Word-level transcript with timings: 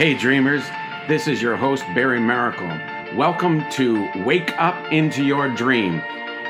Hey, 0.00 0.14
dreamers, 0.14 0.64
this 1.08 1.28
is 1.28 1.42
your 1.42 1.56
host, 1.56 1.84
Barry 1.94 2.20
Miracle. 2.20 2.70
Welcome 3.18 3.68
to 3.72 4.08
Wake 4.24 4.50
Up 4.56 4.90
into 4.90 5.22
Your 5.22 5.50
Dream. 5.50 6.00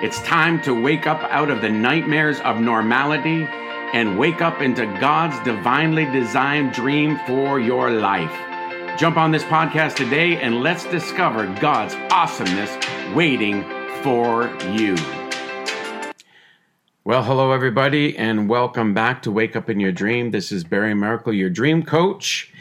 It's 0.05 0.23
time 0.23 0.63
to 0.63 0.73
wake 0.73 1.09
up 1.09 1.21
out 1.33 1.51
of 1.51 1.61
the 1.61 1.69
nightmares 1.69 2.39
of 2.43 2.61
normality 2.61 3.49
and 3.93 4.17
wake 4.17 4.41
up 4.41 4.61
into 4.61 4.87
God's 5.01 5.37
divinely 5.45 6.05
designed 6.05 6.73
dream 6.75 7.19
for 7.27 7.59
your 7.59 7.91
life. 7.91 8.31
Jump 8.97 9.17
on 9.17 9.33
this 9.33 9.43
podcast 9.43 9.97
today 9.97 10.37
and 10.37 10.63
let's 10.63 10.85
discover 10.85 11.53
God's 11.61 11.97
awesomeness 12.13 12.71
waiting 13.17 13.65
for 14.05 14.45
you. 14.71 14.95
Well, 17.03 17.25
hello, 17.25 17.51
everybody, 17.51 18.17
and 18.17 18.49
welcome 18.49 18.95
back 18.95 19.23
to 19.23 19.33
Wake 19.33 19.57
Up 19.57 19.69
in 19.69 19.81
Your 19.81 19.91
Dream. 19.91 20.31
This 20.31 20.53
is 20.53 20.63
Barry 20.63 20.95
Miracle, 20.95 21.33
your 21.33 21.51
dream 21.51 21.83
coach. 21.83 22.53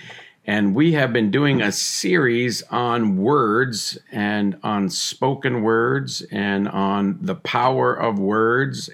And 0.46 0.74
we 0.74 0.94
have 0.94 1.14
been 1.14 1.32
doing 1.32 1.62
a 1.62 1.72
series 1.72 2.64
on 2.64 3.18
words 3.18 3.98
and 4.12 4.58
on 4.64 4.90
spoken 4.90 5.62
words 5.62 6.22
and 6.32 6.68
on 6.68 7.20
the 7.22 7.36
power 7.36 7.94
of 7.94 8.18
words 8.18 8.90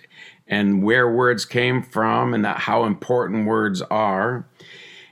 and 0.48 0.84
where 0.84 1.10
words 1.10 1.46
came 1.46 1.82
from 1.82 2.34
and 2.34 2.46
how 2.46 2.84
important 2.84 3.48
words 3.48 3.82
are. 3.84 4.46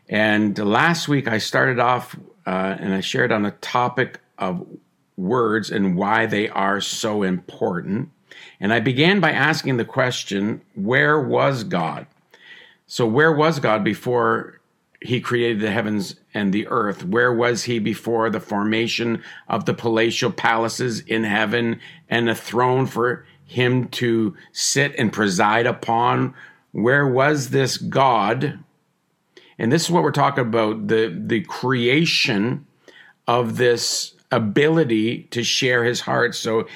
And 0.10 0.58
last 0.58 1.08
week 1.08 1.28
I 1.28 1.38
started 1.38 1.80
off 1.80 2.16
uh, 2.46 2.76
and 2.80 2.94
I 2.94 3.00
shared 3.00 3.32
on 3.32 3.44
the 3.44 3.52
topic 3.52 4.20
of 4.38 4.66
words 5.16 5.72
and 5.72 5.96
why 5.96 6.26
they 6.26 6.50
are 6.50 6.82
so 6.82 7.24
important. 7.24 8.10
And 8.60 8.74
I 8.74 8.80
began 8.80 9.20
by 9.20 9.32
asking 9.32 9.78
the 9.78 9.86
question 9.86 10.62
where 10.76 11.20
was 11.22 11.64
God? 11.64 12.08
So, 12.86 13.08
where 13.08 13.32
was 13.32 13.60
God 13.60 13.84
before 13.84 14.60
he 15.04 15.20
created 15.20 15.60
the 15.60 15.72
heavens 15.72 16.16
and 16.34 16.54
the 16.54 16.68
earth. 16.68 17.06
Where 17.06 17.34
was 17.34 17.64
he 17.64 17.80
before 17.80 18.30
the 18.30 18.40
formation 18.40 19.22
of 19.48 19.66
the 19.66 19.74
palatial 19.74 20.32
palaces 20.32 21.02
in 21.02 21.24
heaven 21.24 21.80
and 22.10 22.30
a 22.30 22.36
throne 22.36 22.86
for 22.86 23.26
him 23.46 23.88
to 23.90 24.36
sit 24.52 24.96
and 24.98 25.12
preside 25.12 25.66
upon? 25.66 26.34
Where 26.72 27.08
was 27.08 27.50
this 27.50 27.78
God? 27.78 28.60
And 29.60 29.72
this 29.72 29.84
is 29.84 29.92
what 29.92 30.04
we're 30.04 30.12
talking 30.12 30.46
about 30.46 30.88
the, 30.88 31.14
the 31.16 31.42
creation 31.42 32.66
of 33.28 33.58
this 33.58 34.16
ability 34.32 35.24
to 35.32 35.44
share 35.44 35.84
his 35.84 36.02
heart. 36.02 36.34
So 36.34 36.68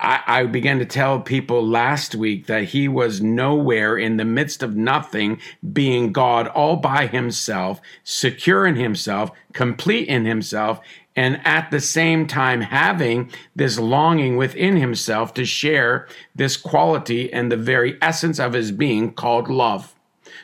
I, 0.00 0.20
I, 0.26 0.46
began 0.46 0.78
to 0.78 0.84
tell 0.84 1.20
people 1.20 1.66
last 1.66 2.14
week 2.14 2.46
that 2.46 2.64
he 2.64 2.88
was 2.88 3.20
nowhere 3.20 3.96
in 3.96 4.16
the 4.16 4.24
midst 4.24 4.62
of 4.62 4.76
nothing, 4.76 5.40
being 5.72 6.12
God 6.12 6.48
all 6.48 6.76
by 6.76 7.06
himself, 7.06 7.80
secure 8.04 8.66
in 8.66 8.76
himself, 8.76 9.30
complete 9.52 10.08
in 10.08 10.24
himself, 10.24 10.80
and 11.14 11.40
at 11.44 11.70
the 11.70 11.80
same 11.80 12.26
time 12.26 12.62
having 12.62 13.30
this 13.54 13.78
longing 13.78 14.36
within 14.36 14.76
himself 14.76 15.34
to 15.34 15.44
share 15.44 16.08
this 16.34 16.56
quality 16.56 17.32
and 17.32 17.52
the 17.52 17.56
very 17.56 17.98
essence 18.00 18.40
of 18.40 18.54
his 18.54 18.72
being 18.72 19.12
called 19.12 19.48
love. 19.48 19.94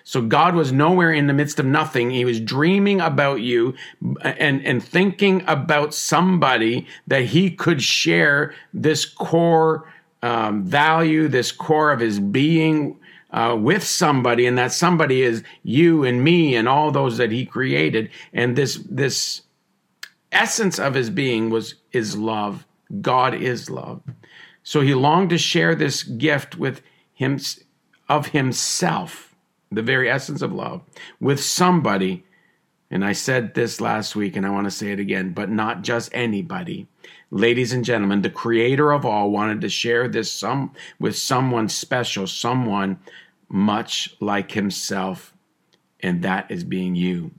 So 0.09 0.23
God 0.23 0.55
was 0.55 0.73
nowhere 0.73 1.13
in 1.13 1.27
the 1.27 1.35
midst 1.35 1.61
of 1.61 1.67
nothing. 1.67 2.09
He 2.09 2.25
was 2.25 2.41
dreaming 2.41 2.99
about 2.99 3.43
you 3.43 3.75
and, 4.23 4.65
and 4.65 4.83
thinking 4.83 5.45
about 5.47 5.93
somebody 5.93 6.87
that 7.07 7.25
he 7.27 7.51
could 7.51 7.83
share 7.83 8.55
this 8.73 9.05
core 9.05 9.93
um, 10.23 10.65
value, 10.65 11.29
this 11.29 11.53
core 11.53 11.93
of 11.93 12.01
his 12.01 12.21
being 12.21 12.99
uh, 13.33 13.55
with 13.61 13.85
somebody, 13.85 14.47
and 14.47 14.57
that 14.57 14.73
somebody 14.73 15.21
is 15.21 15.45
you 15.63 16.05
and 16.05 16.25
me 16.25 16.57
and 16.57 16.67
all 16.71 16.91
those 16.91 17.19
that 17.19 17.31
he 17.31 17.45
created. 17.45 18.09
And 18.33 18.57
this 18.57 18.77
this 18.89 19.43
essence 20.33 20.79
of 20.79 20.95
his 20.95 21.11
being 21.11 21.51
was 21.51 21.75
is 21.93 22.17
love. 22.17 22.67
God 23.03 23.35
is 23.35 23.69
love. 23.69 24.01
So 24.63 24.81
he 24.81 24.95
longed 24.95 25.29
to 25.29 25.39
share 25.39 25.75
this 25.75 26.03
gift 26.03 26.57
with 26.57 26.81
him 27.13 27.39
of 28.09 28.29
himself 28.29 29.28
the 29.71 29.83
very 29.83 30.11
essence 30.11 30.43
of 30.43 30.53
love, 30.53 30.83
with 31.21 31.43
somebody. 31.43 32.25
And 32.91 33.05
I 33.05 33.13
said 33.13 33.55
this 33.55 33.81
last 33.81 34.17
week 34.17 34.35
and 34.37 34.47
I 34.47 34.51
want 34.51 34.65
to 34.67 34.71
say 34.71 34.93
it 34.93 35.01
again, 35.01 35.33
but 35.33 35.51
not 35.51 35.83
just 35.83 36.11
anybody. 36.15 36.87
Ladies 37.31 37.73
and 37.75 37.85
gentlemen, 37.85 38.23
the 38.23 38.31
creator 38.31 38.93
of 38.93 39.05
all 39.05 39.31
wanted 39.31 39.61
to 39.61 39.69
share 39.69 40.09
this 40.09 40.33
some 40.33 40.73
with 40.99 41.17
someone 41.17 41.69
special, 41.69 42.27
someone 42.27 42.99
much 43.49 44.17
like 44.21 44.53
himself, 44.53 45.35
and 46.01 46.23
that 46.23 46.51
is 46.51 46.65
being 46.65 46.95
you. 46.95 47.31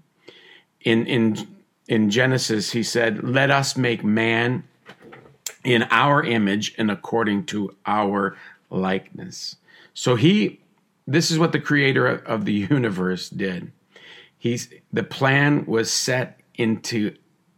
In 0.81 1.05
in 1.07 1.47
in 1.87 2.11
Genesis, 2.11 2.71
he 2.71 2.83
said, 2.83 3.23
"Let 3.23 3.49
us 3.49 3.75
make 3.75 4.03
man 4.03 4.63
in 5.63 5.83
our 5.89 6.23
image 6.23 6.75
and 6.77 6.91
according 6.91 7.45
to 7.45 7.75
our 7.85 8.37
likeness." 8.69 9.55
So 9.93 10.15
he 10.15 10.59
this 11.09 11.31
is 11.31 11.39
what 11.39 11.51
the 11.51 11.59
creator 11.59 12.07
of 12.07 12.45
the 12.45 12.53
universe 12.69 13.29
did. 13.29 13.71
He's 14.37 14.69
the 14.93 15.03
plan 15.03 15.65
was 15.65 15.91
set 15.91 16.39
into 16.55 17.15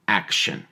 action. 0.08 0.68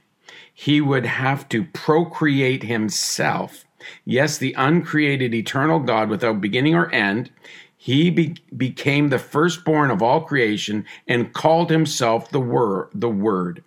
He 0.53 0.81
would 0.81 1.05
have 1.05 1.47
to 1.49 1.63
procreate 1.65 2.63
himself. 2.63 3.65
Yes, 4.03 4.37
the 4.37 4.53
uncreated 4.57 5.33
eternal 5.33 5.79
God 5.79 6.09
without 6.09 6.41
beginning 6.41 6.75
or 6.75 6.91
end. 6.91 7.31
He 7.77 8.09
be, 8.09 8.35
became 8.55 9.07
the 9.07 9.19
firstborn 9.19 9.89
of 9.89 10.01
all 10.01 10.21
creation 10.21 10.85
and 11.07 11.31
called 11.31 11.69
himself 11.69 12.29
the 12.29 12.41
word. 12.41 12.89
The 12.93 13.09
word. 13.09 13.63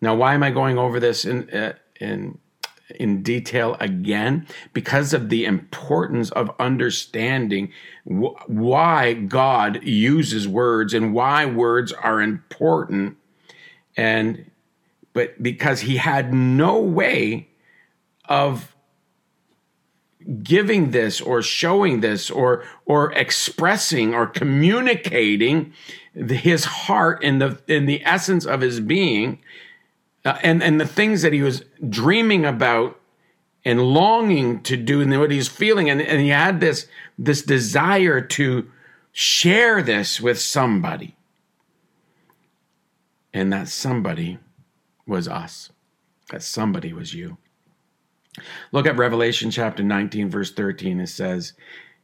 Now, 0.00 0.16
why 0.16 0.34
am 0.34 0.42
I 0.42 0.50
going 0.50 0.78
over 0.78 0.98
this 0.98 1.24
in 1.24 1.48
uh, 1.50 1.74
in 2.00 2.38
in 2.96 3.22
detail 3.22 3.76
again 3.80 4.46
because 4.72 5.12
of 5.12 5.28
the 5.28 5.44
importance 5.44 6.30
of 6.30 6.50
understanding 6.58 7.72
wh- 8.04 8.48
why 8.48 9.14
God 9.14 9.82
uses 9.82 10.46
words 10.46 10.94
and 10.94 11.14
why 11.14 11.46
words 11.46 11.92
are 11.92 12.20
important. 12.20 13.16
And, 13.96 14.50
but 15.12 15.42
because 15.42 15.80
he 15.80 15.96
had 15.96 16.32
no 16.32 16.80
way 16.80 17.48
of 18.28 18.72
giving 20.42 20.90
this 20.92 21.20
or 21.20 21.42
showing 21.42 22.00
this 22.00 22.30
or 22.30 22.64
or 22.86 23.12
expressing 23.12 24.14
or 24.14 24.26
communicating 24.26 25.72
his 26.14 26.64
heart 26.64 27.22
in 27.22 27.38
the 27.38 27.58
in 27.66 27.86
the 27.86 28.02
essence 28.04 28.44
of 28.46 28.60
his 28.60 28.80
being 28.80 29.40
uh, 30.24 30.38
and 30.42 30.62
and 30.62 30.80
the 30.80 30.86
things 30.86 31.22
that 31.22 31.32
he 31.32 31.42
was 31.42 31.64
dreaming 31.88 32.44
about 32.44 32.98
and 33.64 33.80
longing 33.80 34.62
to 34.62 34.76
do 34.76 35.00
and 35.00 35.18
what 35.18 35.30
he's 35.30 35.48
feeling. 35.48 35.88
And, 35.88 36.00
and 36.00 36.20
he 36.20 36.28
had 36.28 36.60
this 36.60 36.86
this 37.18 37.42
desire 37.42 38.20
to 38.20 38.70
share 39.12 39.82
this 39.82 40.20
with 40.20 40.40
somebody. 40.40 41.16
And 43.34 43.52
that 43.52 43.68
somebody 43.68 44.38
was 45.06 45.26
us. 45.26 45.70
That 46.30 46.42
somebody 46.42 46.92
was 46.92 47.14
you. 47.14 47.38
Look 48.72 48.86
at 48.86 48.96
revelation 48.96 49.50
chapter 49.50 49.82
19 49.82 50.30
verse 50.30 50.52
13 50.52 51.00
it 51.00 51.08
says 51.08 51.52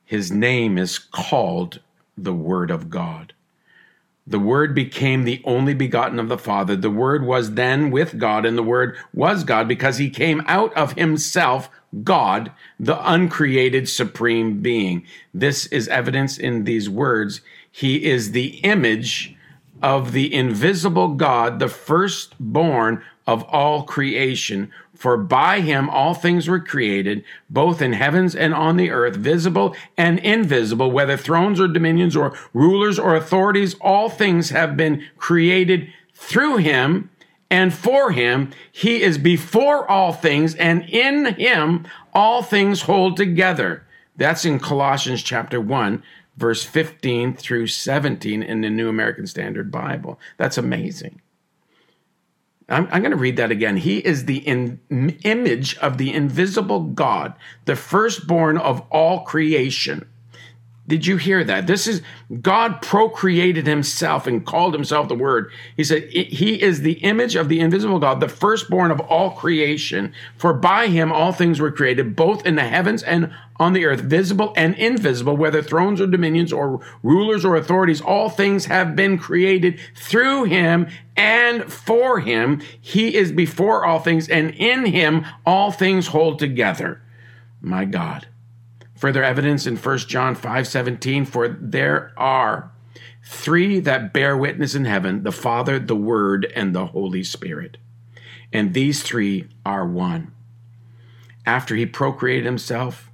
his 0.04 0.30
name 0.30 0.76
is 0.76 0.98
called 0.98 1.80
the 2.18 2.34
word 2.34 2.70
of 2.70 2.90
god 2.90 3.32
the 4.28 4.38
Word 4.38 4.74
became 4.74 5.24
the 5.24 5.40
only 5.44 5.72
begotten 5.72 6.18
of 6.18 6.28
the 6.28 6.36
Father. 6.36 6.76
The 6.76 6.90
Word 6.90 7.24
was 7.24 7.54
then 7.54 7.90
with 7.90 8.18
God, 8.18 8.44
and 8.44 8.58
the 8.58 8.62
Word 8.62 8.96
was 9.14 9.42
God 9.42 9.66
because 9.66 9.96
he 9.96 10.10
came 10.10 10.42
out 10.46 10.76
of 10.76 10.92
himself, 10.92 11.70
God, 12.04 12.52
the 12.78 12.98
uncreated 13.10 13.88
supreme 13.88 14.60
being. 14.60 15.06
This 15.32 15.64
is 15.66 15.88
evidence 15.88 16.36
in 16.36 16.64
these 16.64 16.90
words. 16.90 17.40
He 17.70 18.04
is 18.04 18.32
the 18.32 18.58
image 18.58 19.34
of 19.82 20.12
the 20.12 20.34
invisible 20.34 21.08
God, 21.08 21.58
the 21.58 21.69
firstborn 21.69 23.02
of 23.26 23.42
all 23.44 23.84
creation. 23.84 24.70
For 24.98 25.16
by 25.16 25.60
him 25.60 25.88
all 25.88 26.12
things 26.12 26.48
were 26.48 26.58
created, 26.58 27.24
both 27.48 27.80
in 27.80 27.92
heavens 27.92 28.34
and 28.34 28.52
on 28.52 28.76
the 28.76 28.90
earth, 28.90 29.14
visible 29.14 29.76
and 29.96 30.18
invisible, 30.18 30.90
whether 30.90 31.16
thrones 31.16 31.60
or 31.60 31.68
dominions 31.68 32.16
or 32.16 32.36
rulers 32.52 32.98
or 32.98 33.14
authorities, 33.14 33.76
all 33.80 34.08
things 34.08 34.50
have 34.50 34.76
been 34.76 35.06
created 35.16 35.92
through 36.14 36.56
him 36.56 37.10
and 37.48 37.72
for 37.72 38.10
him. 38.10 38.50
He 38.72 39.00
is 39.00 39.18
before 39.18 39.88
all 39.88 40.12
things, 40.12 40.56
and 40.56 40.82
in 40.88 41.26
him 41.36 41.86
all 42.12 42.42
things 42.42 42.82
hold 42.82 43.16
together. 43.16 43.86
That's 44.16 44.44
in 44.44 44.58
Colossians 44.58 45.22
chapter 45.22 45.60
1, 45.60 46.02
verse 46.36 46.64
15 46.64 47.36
through 47.36 47.68
17 47.68 48.42
in 48.42 48.62
the 48.62 48.68
New 48.68 48.88
American 48.88 49.28
Standard 49.28 49.70
Bible. 49.70 50.18
That's 50.38 50.58
amazing. 50.58 51.20
I'm, 52.69 52.87
I'm 52.91 53.03
going 53.03 53.12
to 53.12 53.17
read 53.17 53.37
that 53.37 53.50
again. 53.50 53.76
He 53.79 53.99
is 53.99 54.26
the 54.26 54.38
in, 54.38 54.81
image 55.25 55.76
of 55.79 55.97
the 55.99 56.12
invisible 56.12 56.81
God, 56.81 57.35
the 57.65 57.76
firstborn 57.76 58.59
of 58.59 58.82
all 58.91 59.20
creation. 59.20 60.09
Did 60.88 61.06
you 61.06 61.19
hear 61.19 61.44
that? 61.44 61.67
This 61.67 61.87
is 61.87 62.00
God 62.40 62.81
procreated 62.81 63.67
himself 63.67 64.26
and 64.26 64.44
called 64.44 64.73
himself 64.73 65.06
the 65.08 65.14
Word. 65.14 65.52
He 65.76 65.85
said, 65.85 66.05
He 66.05 66.61
is 66.62 66.81
the 66.81 66.94
image 67.05 67.37
of 67.37 67.50
the 67.50 67.61
invisible 67.61 67.99
God, 67.99 68.20
the 68.20 68.29
firstborn 68.29 68.90
of 68.90 68.99
all 69.00 69.32
creation. 69.32 70.14
For 70.38 70.55
by 70.55 70.88
him 70.88 71.12
all 71.12 71.32
things 71.32 71.61
were 71.61 71.70
created, 71.70 72.17
both 72.17 72.46
in 72.46 72.55
the 72.55 72.64
heavens 72.64 73.02
and 73.02 73.31
on 73.56 73.75
the 73.75 73.85
earth, 73.85 74.00
visible 74.00 74.55
and 74.56 74.75
invisible, 74.76 75.37
whether 75.37 75.61
thrones 75.61 76.00
or 76.00 76.06
dominions 76.06 76.55
or 76.55 76.81
rulers 77.02 77.44
or 77.44 77.55
authorities, 77.56 78.00
all 78.00 78.31
things 78.31 78.64
have 78.64 78.96
been 78.96 79.19
created 79.19 79.79
through 79.94 80.44
him 80.44 80.88
and 81.19 81.70
for 81.70 82.20
him. 82.20 82.62
He 82.81 83.14
is 83.14 83.31
before 83.31 83.84
all 83.84 83.99
things, 83.99 84.26
and 84.26 84.52
in 84.52 84.87
him 84.87 85.26
all 85.44 85.70
things 85.70 86.06
hold 86.08 86.38
together. 86.38 87.02
My 87.61 87.84
God. 87.84 88.26
Further 88.98 89.22
evidence 89.22 89.64
in 89.64 89.76
1 89.76 89.98
John 89.98 90.34
5 90.34 90.66
17, 90.66 91.24
for 91.24 91.48
there 91.48 92.12
are 92.16 92.72
three 93.24 93.78
that 93.78 94.12
bear 94.12 94.36
witness 94.36 94.74
in 94.74 94.86
heaven 94.86 95.22
the 95.22 95.30
Father, 95.30 95.78
the 95.78 95.94
Word, 95.94 96.50
and 96.56 96.74
the 96.74 96.86
Holy 96.86 97.22
Spirit. 97.22 97.76
And 98.52 98.74
these 98.74 99.04
three 99.04 99.46
are 99.64 99.86
one. 99.86 100.32
After 101.46 101.76
he 101.76 101.86
procreated 101.86 102.44
himself, 102.44 103.08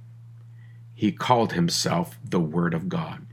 he 0.95 1.11
called 1.11 1.53
himself 1.53 2.17
the 2.27 2.39
Word 2.39 2.73
of 2.73 2.89
God. 2.89 3.27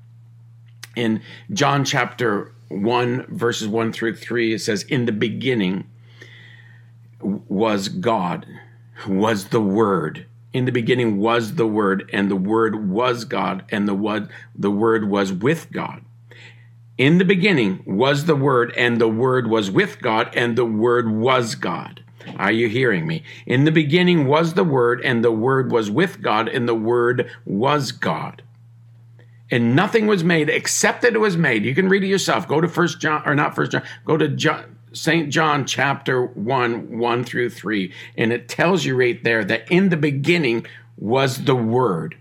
In 0.94 1.22
John 1.50 1.86
chapter 1.86 2.54
1, 2.68 3.28
verses 3.28 3.66
1 3.66 3.94
through 3.94 4.16
3, 4.16 4.52
it 4.52 4.58
says, 4.58 4.82
In 4.82 5.06
the 5.06 5.12
beginning 5.12 5.88
was 7.18 7.88
God, 7.88 8.46
was 9.06 9.46
the 9.46 9.62
Word 9.62 10.26
in 10.52 10.66
the 10.66 10.72
beginning 10.72 11.18
was 11.18 11.54
the 11.54 11.66
word 11.66 12.08
and 12.12 12.30
the 12.30 12.36
word 12.36 12.88
was 12.88 13.24
god 13.24 13.64
and 13.70 13.88
the 13.88 13.94
word 13.94 14.28
the 14.54 14.70
word 14.70 15.08
was 15.08 15.32
with 15.32 15.72
god. 15.72 16.04
In 16.98 17.18
the 17.18 17.24
beginning 17.24 17.82
was 17.86 18.26
the 18.26 18.36
word 18.36 18.72
and 18.76 19.00
the 19.00 19.08
word 19.08 19.48
was 19.48 19.70
with 19.70 20.00
god 20.00 20.34
and 20.36 20.56
the 20.56 20.64
word 20.64 21.10
was 21.10 21.54
god. 21.54 22.04
Are 22.36 22.52
you 22.52 22.68
hearing 22.68 23.06
me? 23.06 23.24
In 23.46 23.64
the 23.64 23.72
beginning 23.72 24.26
was 24.26 24.54
the 24.54 24.64
word 24.64 25.00
and 25.02 25.24
the 25.24 25.32
word 25.32 25.72
was 25.72 25.90
with 25.90 26.20
god 26.20 26.48
and 26.48 26.68
the 26.68 26.74
word 26.74 27.30
was 27.44 27.90
god. 27.90 28.42
And 29.50 29.74
nothing 29.74 30.06
was 30.06 30.22
made 30.22 30.48
except 30.48 31.02
that 31.02 31.14
it 31.14 31.18
was 31.18 31.36
made. 31.36 31.64
You 31.64 31.74
can 31.74 31.88
read 31.88 32.04
it 32.04 32.08
yourself. 32.08 32.46
Go 32.46 32.60
to 32.60 32.68
first 32.68 33.00
john 33.00 33.22
or 33.24 33.34
not 33.34 33.54
first 33.54 33.72
john 33.72 33.82
go 34.04 34.16
to 34.18 34.28
john 34.28 34.76
St. 34.92 35.30
John 35.30 35.66
chapter 35.66 36.24
1, 36.24 36.98
1 36.98 37.24
through 37.24 37.50
3. 37.50 37.92
And 38.16 38.32
it 38.32 38.48
tells 38.48 38.84
you 38.84 38.96
right 38.96 39.22
there 39.24 39.44
that 39.44 39.70
in 39.70 39.88
the 39.88 39.96
beginning 39.96 40.66
was 40.96 41.44
the 41.44 41.56
Word. 41.56 42.16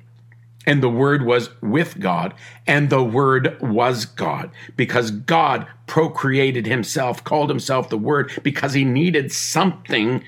And 0.67 0.83
the 0.83 0.89
Word 0.89 1.25
was 1.25 1.49
with 1.61 1.99
God, 1.99 2.35
and 2.67 2.91
the 2.91 3.03
Word 3.03 3.59
was 3.61 4.05
God, 4.05 4.51
because 4.77 5.09
God 5.09 5.65
procreated 5.87 6.67
Himself, 6.67 7.23
called 7.23 7.49
Himself 7.49 7.89
the 7.89 7.97
Word, 7.97 8.31
because 8.43 8.73
He 8.73 8.85
needed 8.85 9.31
something 9.31 10.23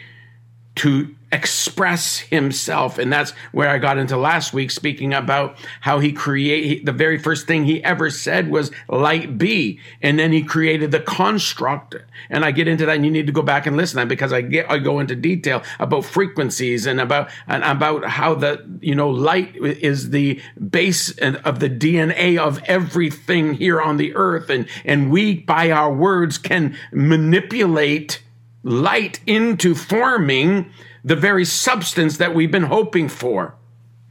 to 0.76 1.16
express 1.34 2.20
himself. 2.20 3.00
And 3.00 3.12
that's 3.12 3.32
where 3.52 3.70
i 3.70 3.80
got 3.80 3.98
into 3.98 4.16
last 4.16 4.54
week 4.54 4.70
speaking 4.70 5.14
about 5.14 5.58
how 5.82 5.98
he 6.00 6.14
create 6.14 6.86
the 6.86 6.92
very 6.92 7.18
first 7.18 7.48
thing 7.48 7.66
he 7.66 7.84
ever 7.84 8.12
said 8.12 8.52
was 8.52 8.72
light 8.88 9.38
be. 9.38 9.80
And 10.02 10.20
then 10.20 10.32
he 10.32 10.44
created 10.44 10.92
the 10.92 11.00
construct. 11.00 11.96
And 12.30 12.46
i 12.46 12.52
get 12.52 12.68
into 12.68 12.86
that 12.86 12.96
and 12.96 13.06
you 13.06 13.12
need 13.12 13.26
to 13.26 13.34
go 13.34 13.42
back 13.42 13.66
and 13.66 13.76
listen 13.76 13.98
to 13.98 14.06
that 14.06 14.10
because 14.10 14.32
i 14.32 14.42
get 14.42 14.70
i 14.70 14.78
go 14.78 15.00
into 15.00 15.16
detail 15.16 15.64
about 15.80 16.06
frequencies 16.06 16.86
and 16.86 17.02
about 17.02 17.30
and 17.48 17.64
about 17.64 18.06
how 18.06 18.36
the 18.36 18.64
you 18.80 18.94
know 18.94 19.10
light 19.10 19.56
is 19.56 20.12
the 20.12 20.40
base 20.70 21.10
of 21.18 21.60
the 21.60 21.70
dna 21.70 22.38
of 22.38 22.62
everything 22.66 23.56
here 23.56 23.82
on 23.82 23.98
the 23.98 24.16
earth. 24.16 24.52
And 24.52 24.68
and 24.86 25.12
we 25.12 25.36
by 25.36 25.72
our 25.72 25.92
words 25.92 26.38
can 26.38 26.78
manipulate 26.92 28.22
light 28.64 29.20
into 29.26 29.74
forming 29.74 30.72
the 31.04 31.16
very 31.16 31.46
substance 31.46 32.18
that 32.18 32.34
we've 32.34 32.52
been 32.52 32.64
hoping 32.64 33.10
for. 33.10 33.56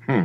Hmm. 0.06 0.24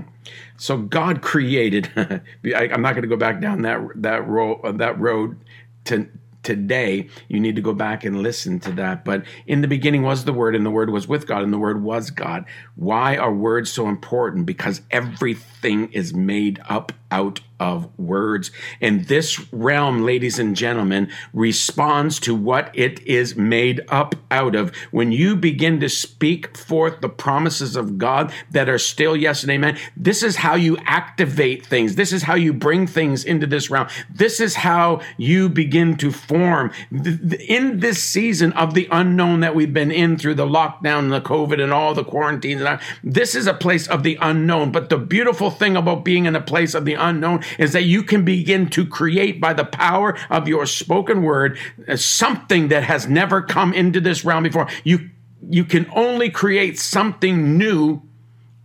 So 0.58 0.78
God 0.78 1.22
created. 1.22 1.92
I, 1.96 2.68
am 2.72 2.82
not 2.82 2.94
going 2.94 3.04
to 3.04 3.08
go 3.08 3.16
back 3.16 3.40
down 3.40 3.62
that 3.62 3.80
that 3.96 4.28
road 4.28 4.80
that 4.80 5.00
road 5.00 5.38
to 5.86 6.10
today. 6.44 7.10
You 7.28 7.40
need 7.40 7.58
to 7.58 7.62
go 7.62 7.74
back 7.74 8.04
and 8.04 8.24
listen 8.24 8.60
to 8.62 8.72
that. 8.74 9.04
But 9.04 9.24
in 9.46 9.62
the 9.62 9.68
beginning 9.68 10.04
was 10.04 10.26
the 10.26 10.34
Word, 10.34 10.56
and 10.56 10.66
the 10.66 10.72
Word 10.72 10.90
was 10.90 11.08
with 11.08 11.28
God, 11.28 11.44
and 11.44 11.54
the 11.54 11.58
Word 11.58 11.84
was 11.84 12.10
God. 12.10 12.46
Why 12.76 13.18
are 13.18 13.34
words 13.34 13.72
so 13.72 13.88
important? 13.88 14.46
Because 14.46 14.82
everything 14.90 15.92
is 15.92 16.14
made 16.14 16.62
up 16.70 16.92
out 17.12 17.42
of 17.60 17.98
words. 17.98 18.52
And 18.82 19.06
this 19.06 19.52
realm, 19.52 20.04
ladies 20.04 20.38
and 20.38 20.56
gentlemen, 20.56 21.10
responds 21.34 22.20
to 22.20 22.36
what 22.36 22.70
it 22.74 23.00
is 23.08 23.36
made 23.36 23.82
up 23.88 24.16
out 24.30 24.54
of. 24.56 24.76
When 24.92 25.12
you 25.12 25.36
begin 25.36 25.80
to 25.80 25.90
speak 25.90 26.56
forth 26.56 27.02
the 27.02 27.10
promises 27.10 27.76
of 27.76 27.98
God 27.98 28.32
that 28.52 28.70
are 28.70 28.78
still 28.78 29.18
yes 29.18 29.42
and 29.42 29.52
amen, 29.52 29.78
this 29.96 30.22
is 30.22 30.36
how 30.36 30.54
you 30.54 30.78
activate 30.86 31.66
things. 31.66 31.96
This 31.96 32.14
is 32.14 32.24
how 32.24 32.36
you 32.36 32.54
bring 32.54 32.86
things 32.86 33.24
into 33.24 33.48
this 33.48 33.72
realm. 33.72 33.88
This 34.14 34.40
is 34.40 34.56
how 34.56 35.02
you 35.18 35.50
begin 35.50 35.98
to 35.98 36.12
form. 36.12 36.72
In 36.92 37.80
this 37.80 38.04
season 38.04 38.54
of 38.54 38.76
the 38.76 38.88
unknown 38.92 39.40
that 39.40 39.56
we've 39.56 39.74
been 39.74 39.92
in 39.92 40.18
through 40.18 40.36
the 40.36 40.46
lockdown 40.46 41.00
and 41.00 41.12
the 41.12 41.22
COVID 41.22 41.60
and 41.60 41.74
all 41.74 41.96
the 41.96 42.04
quarantines, 42.04 42.62
this 43.04 43.34
is 43.34 43.48
a 43.48 43.54
place 43.54 43.88
of 43.88 44.04
the 44.04 44.20
unknown. 44.22 44.72
But 44.72 44.90
the 44.90 44.98
beautiful 44.98 45.50
thing 45.50 45.76
about 45.76 46.06
being 46.06 46.26
in 46.26 46.36
a 46.36 46.42
place 46.42 46.76
of 46.76 46.86
the 46.86 46.97
unknown 46.98 47.44
is 47.58 47.74
that 47.74 47.84
you 47.84 48.04
can 48.04 48.26
begin 48.26 48.70
to 48.72 48.86
create 48.86 49.40
by 49.40 49.54
the 49.54 49.66
power 49.66 50.18
of 50.30 50.48
your 50.48 50.66
spoken 50.66 51.24
word 51.24 51.58
uh, 51.88 51.96
something 51.96 52.68
that 52.70 52.84
has 52.84 53.08
never 53.08 53.42
come 53.42 53.74
into 53.74 54.00
this 54.02 54.26
realm 54.26 54.44
before. 54.44 54.68
You 54.84 55.10
you 55.50 55.64
can 55.64 55.90
only 55.96 56.30
create 56.30 56.80
something 56.80 57.58
new 57.58 58.02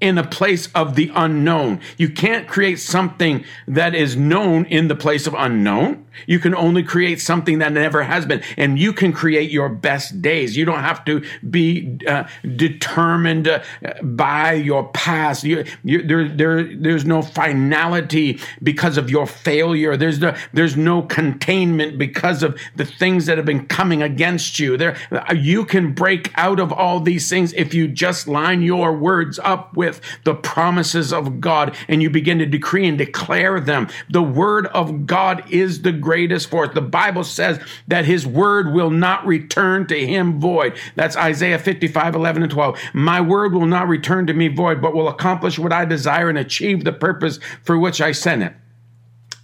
in 0.02 0.19
a 0.19 0.26
place 0.26 0.69
of 0.75 0.96
the 0.96 1.10
unknown. 1.14 1.81
You 1.96 2.10
can't 2.10 2.49
create 2.49 2.81
something 2.81 3.44
that 3.69 3.94
is 3.94 4.16
known 4.16 4.64
in 4.64 4.88
the 4.88 4.96
place 4.96 5.28
of 5.28 5.34
unknown. 5.34 6.04
You 6.26 6.40
can 6.40 6.54
only 6.54 6.82
create 6.82 7.20
something 7.20 7.60
that 7.60 7.72
never 7.72 8.02
has 8.02 8.26
been. 8.26 8.43
And 8.56 8.78
you 8.78 8.93
can 8.93 9.12
create 9.12 9.50
your 9.50 9.69
best 9.69 10.20
days. 10.20 10.56
You 10.56 10.64
don't 10.64 10.81
have 10.81 11.04
to 11.06 11.25
be 11.49 11.99
uh, 12.06 12.25
determined 12.56 13.49
uh, 13.49 13.62
by 14.02 14.54
your 14.54 14.88
past. 14.88 15.44
You, 15.44 15.64
you, 15.84 16.02
there, 16.02 16.28
there, 16.28 16.64
there's 16.76 17.04
no 17.04 17.22
finality 17.22 18.40
because 18.62 18.99
of 18.99 19.08
your 19.08 19.26
failure. 19.26 19.96
There's, 19.96 20.19
no, 20.19 20.34
there's 20.52 20.76
no 20.76 21.02
containment 21.02 21.96
because 21.96 22.43
of 22.43 22.58
the 22.76 22.84
things 22.84 23.26
that 23.26 23.38
have 23.38 23.47
been 23.47 23.66
coming 23.66 24.02
against 24.02 24.59
you. 24.59 24.76
There, 24.76 24.97
you 25.35 25.64
can 25.64 25.94
break 25.94 26.30
out 26.35 26.59
of 26.61 26.73
all 26.73 27.00
these 27.00 27.30
things 27.30 27.52
if 27.52 27.73
you 27.73 27.87
just 27.88 28.26
line 28.26 28.62
your 28.62 28.92
words 28.97 29.38
up 29.38 29.76
with 29.76 29.91
the 30.25 30.34
promises 30.34 31.12
of 31.12 31.40
God 31.40 31.76
and 31.88 32.02
you 32.02 32.11
begin 32.11 32.38
to 32.38 32.46
decree 32.46 32.87
and 32.87 32.99
declare 32.99 33.61
them. 33.61 33.88
The 34.08 34.22
word 34.22 34.66
of 34.68 35.06
God 35.06 35.44
is 35.50 35.82
the 35.82 35.92
greatest 35.92 36.49
force. 36.50 36.70
The 36.75 36.80
Bible 36.80 37.25
says 37.25 37.61
that 37.88 38.04
his 38.04 38.26
word 38.26 38.72
will 38.72 38.90
not 38.90 39.26
return 39.26 39.87
to 39.88 40.06
him 40.06 40.40
void. 40.40 40.76
That's 40.94 41.16
Isaiah 41.16 41.58
55, 41.58 42.14
11 42.14 42.42
and 42.42 42.52
12. 42.52 42.78
My 42.94 43.20
word 43.20 43.54
will 43.54 43.66
not 43.66 43.88
return 43.88 44.26
to 44.26 44.34
me 44.34 44.49
void, 44.49 44.80
but 44.80 44.94
will 44.94 45.08
accomplish 45.08 45.58
what 45.58 45.72
I 45.72 45.84
desire 45.84 46.28
and 46.28 46.38
achieve 46.38 46.84
the 46.84 46.92
purpose 46.92 47.38
for 47.62 47.78
which 47.78 48.00
I 48.00 48.12
sent 48.12 48.42
it. 48.42 48.54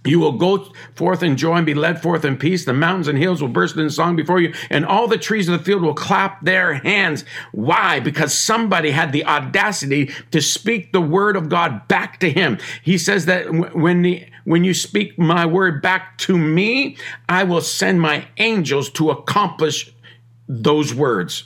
You 0.05 0.19
will 0.19 0.33
go 0.33 0.71
forth 0.95 1.23
in 1.23 1.35
joy 1.35 1.57
and 1.57 1.65
be 1.65 1.73
led 1.73 2.01
forth 2.01 2.23
in 2.23 2.37
peace. 2.37 2.63
The 2.63 2.73
mountains 2.73 3.09
and 3.09 3.17
hills 3.17 3.41
will 3.41 3.49
burst 3.49 3.75
in 3.75 3.89
song 3.89 4.15
before 4.15 4.39
you, 4.39 4.53
and 4.69 4.85
all 4.85 5.07
the 5.07 5.17
trees 5.17 5.49
of 5.49 5.57
the 5.57 5.63
field 5.63 5.81
will 5.81 5.93
clap 5.93 6.41
their 6.41 6.75
hands. 6.75 7.25
Why? 7.51 7.99
Because 7.99 8.33
somebody 8.33 8.91
had 8.91 9.11
the 9.11 9.25
audacity 9.25 10.11
to 10.31 10.41
speak 10.41 10.93
the 10.93 11.01
word 11.01 11.35
of 11.35 11.49
God 11.49 11.87
back 11.89 12.19
to 12.21 12.29
him. 12.29 12.59
He 12.81 12.97
says 12.97 13.25
that 13.25 13.75
when 13.75 14.01
the 14.01 14.25
when 14.45 14.63
you 14.63 14.73
speak 14.73 15.19
my 15.19 15.45
word 15.45 15.81
back 15.81 16.17
to 16.19 16.37
me, 16.37 16.97
I 17.27 17.43
will 17.43 17.61
send 17.61 18.01
my 18.01 18.25
angels 18.37 18.89
to 18.91 19.11
accomplish 19.11 19.93
those 20.47 20.93
words. 20.93 21.43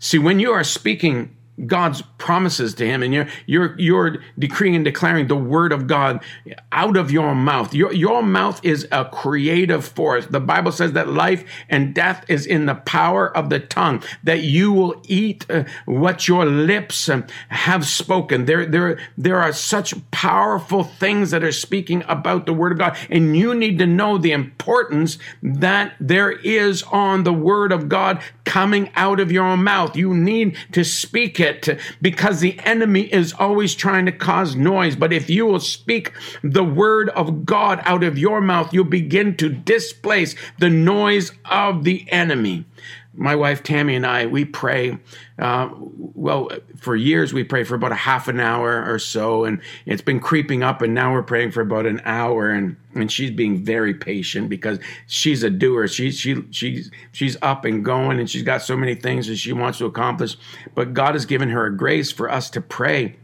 See, 0.00 0.18
when 0.18 0.40
you 0.40 0.50
are 0.50 0.64
speaking 0.64 1.36
God's 1.66 2.02
promises 2.18 2.74
to 2.74 2.86
him 2.86 3.02
and 3.02 3.12
you're 3.12 3.28
you're 3.46 3.78
you're 3.78 4.18
decreeing 4.38 4.74
and 4.74 4.84
declaring 4.84 5.26
the 5.26 5.36
word 5.36 5.72
of 5.72 5.86
God 5.86 6.22
out 6.70 6.96
of 6.96 7.10
your 7.10 7.34
mouth. 7.34 7.74
Your 7.74 7.92
your 7.92 8.22
mouth 8.22 8.60
is 8.64 8.86
a 8.90 9.04
creative 9.04 9.84
force. 9.84 10.26
The 10.26 10.40
Bible 10.40 10.72
says 10.72 10.92
that 10.92 11.08
life 11.08 11.44
and 11.68 11.94
death 11.94 12.24
is 12.28 12.46
in 12.46 12.66
the 12.66 12.74
power 12.74 13.36
of 13.36 13.50
the 13.50 13.60
tongue. 13.60 14.02
That 14.24 14.42
you 14.42 14.72
will 14.72 15.02
eat 15.08 15.46
uh, 15.50 15.64
what 15.84 16.28
your 16.28 16.44
lips 16.44 17.08
uh, 17.08 17.22
have 17.48 17.86
spoken. 17.86 18.44
There 18.46 18.66
there 18.66 18.98
there 19.16 19.40
are 19.40 19.52
such 19.52 19.94
powerful 20.10 20.84
things 20.84 21.30
that 21.30 21.44
are 21.44 21.52
speaking 21.52 22.04
about 22.08 22.46
the 22.46 22.52
word 22.52 22.72
of 22.72 22.78
God 22.78 22.96
and 23.10 23.36
you 23.36 23.54
need 23.54 23.78
to 23.78 23.86
know 23.86 24.18
the 24.18 24.32
importance 24.32 25.18
that 25.42 25.94
there 26.00 26.30
is 26.30 26.82
on 26.84 27.24
the 27.24 27.32
word 27.32 27.72
of 27.72 27.88
God 27.88 28.22
coming 28.44 28.90
out 28.94 29.20
of 29.20 29.32
your 29.32 29.56
mouth. 29.56 29.96
You 29.96 30.14
need 30.14 30.56
to 30.72 30.84
speak 30.84 31.40
it 31.40 31.78
because 32.00 32.40
the 32.40 32.58
enemy 32.60 33.02
is 33.12 33.32
always 33.32 33.74
trying 33.74 34.06
to 34.06 34.12
cause 34.12 34.56
noise. 34.56 34.96
But 34.96 35.12
if 35.12 35.30
you 35.30 35.46
will 35.46 35.60
speak 35.60 36.12
the 36.42 36.64
word 36.64 37.08
of 37.10 37.44
God 37.46 37.80
out 37.84 38.02
of 38.02 38.18
your 38.18 38.40
mouth, 38.40 38.72
you'll 38.72 38.84
begin 38.84 39.36
to 39.38 39.48
displace 39.48 40.34
the 40.58 40.70
noise 40.70 41.32
of 41.44 41.84
the 41.84 42.06
enemy 42.10 42.64
my 43.14 43.36
wife 43.36 43.62
Tammy 43.62 43.94
and 43.94 44.06
I, 44.06 44.26
we 44.26 44.44
pray. 44.44 44.98
Uh, 45.38 45.68
well, 45.74 46.50
for 46.76 46.96
years 46.96 47.32
we 47.32 47.44
pray 47.44 47.64
for 47.64 47.74
about 47.74 47.92
a 47.92 47.96
half 47.96 48.28
an 48.28 48.40
hour 48.40 48.84
or 48.90 48.98
so, 48.98 49.44
and 49.44 49.60
it's 49.86 50.02
been 50.02 50.20
creeping 50.20 50.62
up, 50.62 50.82
and 50.82 50.94
now 50.94 51.12
we're 51.12 51.22
praying 51.22 51.50
for 51.50 51.60
about 51.60 51.86
an 51.86 52.00
hour. 52.04 52.50
And 52.50 52.76
and 52.94 53.10
she's 53.10 53.30
being 53.30 53.64
very 53.64 53.94
patient 53.94 54.48
because 54.48 54.78
she's 55.06 55.42
a 55.42 55.50
doer. 55.50 55.88
She's 55.88 56.18
she 56.18 56.42
she's 56.50 56.90
she's 57.12 57.36
up 57.42 57.64
and 57.64 57.84
going, 57.84 58.18
and 58.18 58.30
she's 58.30 58.42
got 58.42 58.62
so 58.62 58.76
many 58.76 58.94
things 58.94 59.26
that 59.26 59.36
she 59.36 59.52
wants 59.52 59.78
to 59.78 59.86
accomplish. 59.86 60.36
But 60.74 60.94
God 60.94 61.14
has 61.14 61.26
given 61.26 61.50
her 61.50 61.66
a 61.66 61.76
grace 61.76 62.12
for 62.12 62.30
us 62.30 62.50
to 62.50 62.60
pray 62.60 63.16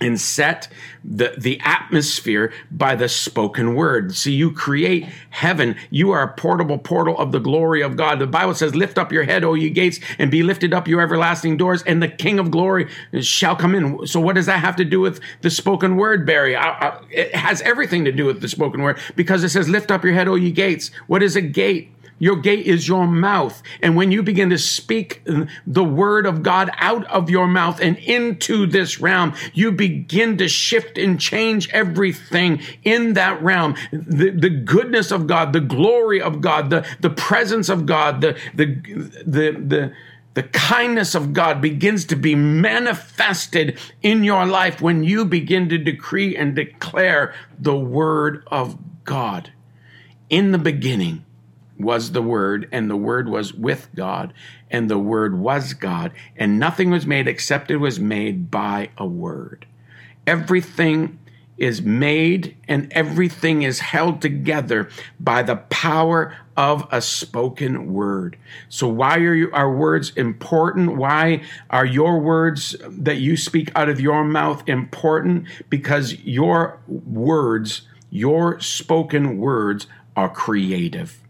and 0.00 0.20
set 0.20 0.68
the, 1.04 1.34
the 1.38 1.60
atmosphere 1.64 2.52
by 2.70 2.94
the 2.94 3.08
spoken 3.08 3.74
word. 3.74 4.14
See, 4.14 4.32
you 4.32 4.52
create 4.52 5.08
heaven. 5.30 5.76
You 5.90 6.10
are 6.12 6.22
a 6.22 6.32
portable 6.34 6.78
portal 6.78 7.18
of 7.18 7.32
the 7.32 7.38
glory 7.40 7.82
of 7.82 7.96
God. 7.96 8.18
The 8.18 8.26
Bible 8.26 8.54
says, 8.54 8.74
Lift 8.74 8.98
up 8.98 9.12
your 9.12 9.24
head, 9.24 9.44
O 9.44 9.54
ye 9.54 9.70
gates, 9.70 9.98
and 10.18 10.30
be 10.30 10.42
lifted 10.42 10.72
up, 10.72 10.86
your 10.86 11.00
everlasting 11.00 11.56
doors, 11.56 11.82
and 11.82 12.02
the 12.02 12.08
King 12.08 12.38
of 12.38 12.50
glory 12.50 12.88
shall 13.20 13.56
come 13.56 13.74
in. 13.74 14.06
So, 14.06 14.20
what 14.20 14.34
does 14.34 14.46
that 14.46 14.60
have 14.60 14.76
to 14.76 14.84
do 14.84 15.00
with 15.00 15.20
the 15.42 15.50
spoken 15.50 15.96
word, 15.96 16.26
Barry? 16.26 16.54
I, 16.54 16.68
I, 16.68 17.00
it 17.10 17.34
has 17.34 17.60
everything 17.62 18.04
to 18.04 18.12
do 18.12 18.24
with 18.24 18.40
the 18.40 18.48
spoken 18.48 18.82
word 18.82 18.98
because 19.16 19.42
it 19.44 19.50
says, 19.50 19.68
Lift 19.68 19.90
up 19.90 20.04
your 20.04 20.14
head, 20.14 20.28
O 20.28 20.34
ye 20.34 20.52
gates. 20.52 20.90
What 21.06 21.22
is 21.22 21.36
a 21.36 21.42
gate? 21.42 21.92
Your 22.18 22.36
gate 22.36 22.66
is 22.66 22.88
your 22.88 23.06
mouth. 23.06 23.62
And 23.82 23.96
when 23.96 24.10
you 24.10 24.22
begin 24.22 24.50
to 24.50 24.58
speak 24.58 25.22
the 25.66 25.84
word 25.84 26.26
of 26.26 26.42
God 26.42 26.70
out 26.78 27.04
of 27.06 27.30
your 27.30 27.46
mouth 27.46 27.80
and 27.80 27.96
into 27.98 28.66
this 28.66 29.00
realm, 29.00 29.34
you 29.54 29.70
begin 29.70 30.36
to 30.38 30.48
shift 30.48 30.98
and 30.98 31.20
change 31.20 31.68
everything 31.70 32.60
in 32.82 33.14
that 33.14 33.40
realm. 33.42 33.76
The, 33.92 34.30
the 34.30 34.50
goodness 34.50 35.10
of 35.10 35.26
God, 35.26 35.52
the 35.52 35.60
glory 35.60 36.20
of 36.20 36.40
God, 36.40 36.70
the, 36.70 36.86
the 37.00 37.10
presence 37.10 37.68
of 37.68 37.86
God, 37.86 38.20
the, 38.20 38.38
the, 38.54 38.66
the, 39.24 39.50
the, 39.52 39.92
the 40.34 40.42
kindness 40.42 41.14
of 41.14 41.32
God 41.32 41.60
begins 41.60 42.04
to 42.06 42.16
be 42.16 42.34
manifested 42.34 43.78
in 44.02 44.22
your 44.24 44.46
life 44.46 44.80
when 44.80 45.02
you 45.02 45.24
begin 45.24 45.68
to 45.68 45.78
decree 45.78 46.36
and 46.36 46.54
declare 46.54 47.34
the 47.58 47.76
word 47.76 48.44
of 48.48 48.76
God. 49.04 49.52
In 50.30 50.52
the 50.52 50.58
beginning, 50.58 51.24
was 51.78 52.12
the 52.12 52.22
Word, 52.22 52.68
and 52.72 52.90
the 52.90 52.96
Word 52.96 53.28
was 53.28 53.54
with 53.54 53.88
God, 53.94 54.32
and 54.70 54.90
the 54.90 54.98
Word 54.98 55.38
was 55.38 55.74
God, 55.74 56.12
and 56.36 56.58
nothing 56.58 56.90
was 56.90 57.06
made 57.06 57.28
except 57.28 57.70
it 57.70 57.76
was 57.76 58.00
made 58.00 58.50
by 58.50 58.90
a 58.98 59.06
Word. 59.06 59.66
Everything 60.26 61.18
is 61.58 61.82
made 61.82 62.56
and 62.68 62.90
everything 62.92 63.62
is 63.62 63.80
held 63.80 64.22
together 64.22 64.88
by 65.18 65.42
the 65.42 65.56
power 65.56 66.36
of 66.56 66.86
a 66.90 67.02
spoken 67.02 67.92
word. 67.92 68.36
So 68.68 68.88
why 68.88 69.16
are 69.18 69.34
you, 69.34 69.50
our 69.52 69.74
words 69.74 70.10
important? 70.16 70.96
Why 70.96 71.42
are 71.70 71.84
your 71.84 72.20
words 72.20 72.76
that 72.88 73.16
you 73.16 73.36
speak 73.36 73.70
out 73.74 73.88
of 73.88 74.00
your 74.00 74.24
mouth 74.24 74.62
important? 74.68 75.46
Because 75.68 76.14
your 76.24 76.80
words, 76.86 77.82
your 78.10 78.60
spoken 78.60 79.38
words 79.38 79.86
are 80.16 80.28
creative. 80.28 81.20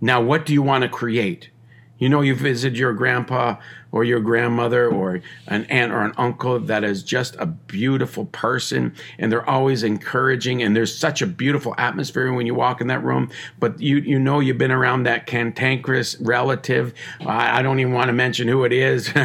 Now, 0.00 0.20
what 0.20 0.46
do 0.46 0.52
you 0.52 0.62
want 0.62 0.82
to 0.82 0.88
create? 0.88 1.50
You 1.98 2.08
know, 2.08 2.20
you 2.20 2.34
visit 2.34 2.74
your 2.74 2.92
grandpa 2.92 3.56
or 3.94 4.02
your 4.02 4.18
grandmother 4.18 4.88
or 4.88 5.20
an 5.46 5.64
aunt 5.66 5.92
or 5.92 6.02
an 6.02 6.12
uncle 6.16 6.58
that 6.58 6.82
is 6.82 7.04
just 7.04 7.36
a 7.36 7.46
beautiful 7.46 8.24
person 8.26 8.92
and 9.18 9.30
they're 9.30 9.48
always 9.48 9.84
encouraging 9.84 10.60
and 10.64 10.74
there's 10.74 10.92
such 10.92 11.22
a 11.22 11.26
beautiful 11.26 11.72
atmosphere 11.78 12.32
when 12.32 12.44
you 12.44 12.56
walk 12.56 12.80
in 12.80 12.88
that 12.88 13.04
room. 13.04 13.30
But 13.60 13.80
you 13.80 13.98
you 13.98 14.18
know 14.18 14.40
you've 14.40 14.58
been 14.58 14.72
around 14.72 15.04
that 15.04 15.26
cantankerous 15.28 16.16
relative. 16.20 16.92
I, 17.20 17.60
I 17.60 17.62
don't 17.62 17.78
even 17.78 17.92
want 17.92 18.08
to 18.08 18.12
mention 18.12 18.48
who 18.48 18.64
it 18.64 18.72
is. 18.72 19.12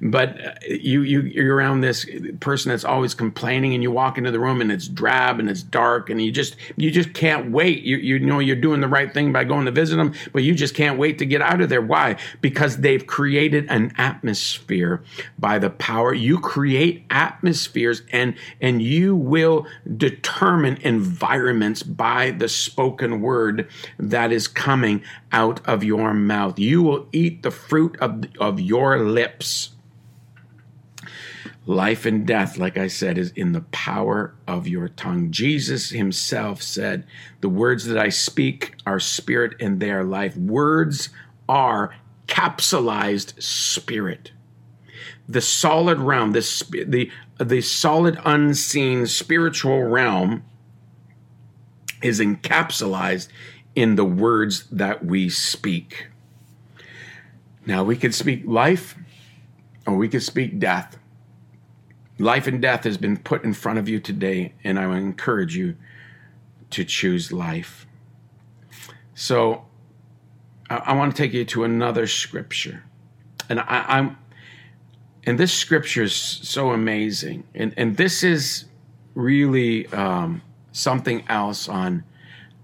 But 0.00 0.44
uh, 0.44 0.52
you 0.68 1.02
you 1.02 1.22
you're 1.22 1.54
around 1.54 1.80
this 1.80 2.04
person 2.40 2.70
that's 2.70 2.84
always 2.84 3.14
complaining 3.14 3.72
and 3.72 3.82
you 3.82 3.90
walk 3.90 4.18
into 4.18 4.30
the 4.30 4.40
room 4.40 4.60
and 4.60 4.70
it's 4.70 4.88
drab 4.88 5.38
and 5.40 5.48
it's 5.48 5.62
dark 5.62 6.10
and 6.10 6.20
you 6.20 6.30
just 6.30 6.56
you 6.76 6.90
just 6.90 7.14
can't 7.14 7.50
wait. 7.50 7.82
You 7.82 7.96
you 7.96 8.18
know 8.18 8.40
you're 8.40 8.56
doing 8.56 8.80
the 8.80 8.88
right 8.88 9.12
thing 9.12 9.32
by 9.32 9.44
going 9.44 9.64
to 9.64 9.70
visit 9.70 9.96
them 9.96 10.12
but 10.32 10.42
you 10.42 10.54
just 10.54 10.74
can't 10.74 10.98
wait 10.98 11.18
to 11.18 11.26
get 11.26 11.40
out 11.40 11.60
of 11.60 11.68
there. 11.70 11.80
Why? 11.80 12.16
Because 12.40 12.78
they've 12.78 13.06
created 13.06 13.66
an 13.70 13.92
atmosphere 14.02 15.00
by 15.38 15.60
the 15.60 15.70
power. 15.70 16.12
You 16.12 16.40
create 16.40 17.04
atmospheres 17.08 18.02
and, 18.10 18.34
and 18.60 18.82
you 18.82 19.14
will 19.14 19.64
determine 19.96 20.78
environments 20.78 21.84
by 21.84 22.32
the 22.32 22.48
spoken 22.48 23.20
word 23.20 23.68
that 23.98 24.32
is 24.32 24.48
coming 24.48 25.04
out 25.30 25.64
of 25.68 25.84
your 25.84 26.12
mouth. 26.12 26.58
You 26.58 26.82
will 26.82 27.06
eat 27.12 27.44
the 27.44 27.52
fruit 27.52 27.96
of, 28.00 28.24
of 28.40 28.60
your 28.60 28.98
lips. 28.98 29.70
Life 31.64 32.04
and 32.04 32.26
death, 32.26 32.58
like 32.58 32.76
I 32.76 32.88
said, 32.88 33.16
is 33.16 33.30
in 33.36 33.52
the 33.52 33.60
power 33.70 34.34
of 34.48 34.66
your 34.66 34.88
tongue. 34.88 35.30
Jesus 35.30 35.90
himself 35.90 36.60
said, 36.60 37.06
The 37.40 37.48
words 37.48 37.84
that 37.84 37.96
I 37.96 38.08
speak 38.08 38.74
are 38.84 38.98
spirit 38.98 39.54
and 39.60 39.78
they 39.78 39.92
are 39.92 40.02
life. 40.02 40.36
Words 40.36 41.10
are 41.48 41.94
capsulized 42.32 43.40
spirit. 43.42 44.32
The 45.28 45.42
solid 45.42 45.98
realm, 45.98 46.32
this 46.32 46.60
the 46.70 47.10
the 47.38 47.60
solid 47.60 48.18
unseen 48.24 49.06
spiritual 49.06 49.84
realm 49.84 50.42
is 52.02 52.20
encapsulated 52.20 53.28
in 53.74 53.96
the 53.96 54.04
words 54.04 54.66
that 54.70 55.04
we 55.04 55.28
speak. 55.28 56.08
Now 57.66 57.84
we 57.84 57.96
could 57.96 58.14
speak 58.14 58.42
life 58.46 58.96
or 59.86 59.96
we 59.96 60.08
could 60.08 60.22
speak 60.22 60.58
death. 60.58 60.98
Life 62.18 62.46
and 62.46 62.62
death 62.62 62.84
has 62.84 62.96
been 62.96 63.18
put 63.18 63.44
in 63.44 63.52
front 63.52 63.78
of 63.78 63.88
you 63.88 63.98
today, 63.98 64.54
and 64.64 64.78
I 64.78 64.86
would 64.86 64.98
encourage 64.98 65.56
you 65.56 65.76
to 66.70 66.84
choose 66.84 67.32
life. 67.32 67.86
So 69.14 69.66
I, 70.78 70.92
want 70.94 71.14
to 71.14 71.22
take 71.22 71.32
you 71.32 71.44
to 71.46 71.64
another 71.64 72.06
scripture, 72.06 72.84
and 73.48 73.60
I, 73.60 73.98
am 73.98 74.18
and 75.24 75.38
this 75.38 75.52
scripture 75.52 76.02
is 76.02 76.14
so 76.14 76.70
amazing, 76.70 77.44
and 77.54 77.74
and 77.76 77.96
this 77.96 78.22
is 78.22 78.64
really 79.14 79.86
um, 79.88 80.42
something 80.72 81.24
else 81.28 81.68
on 81.68 82.04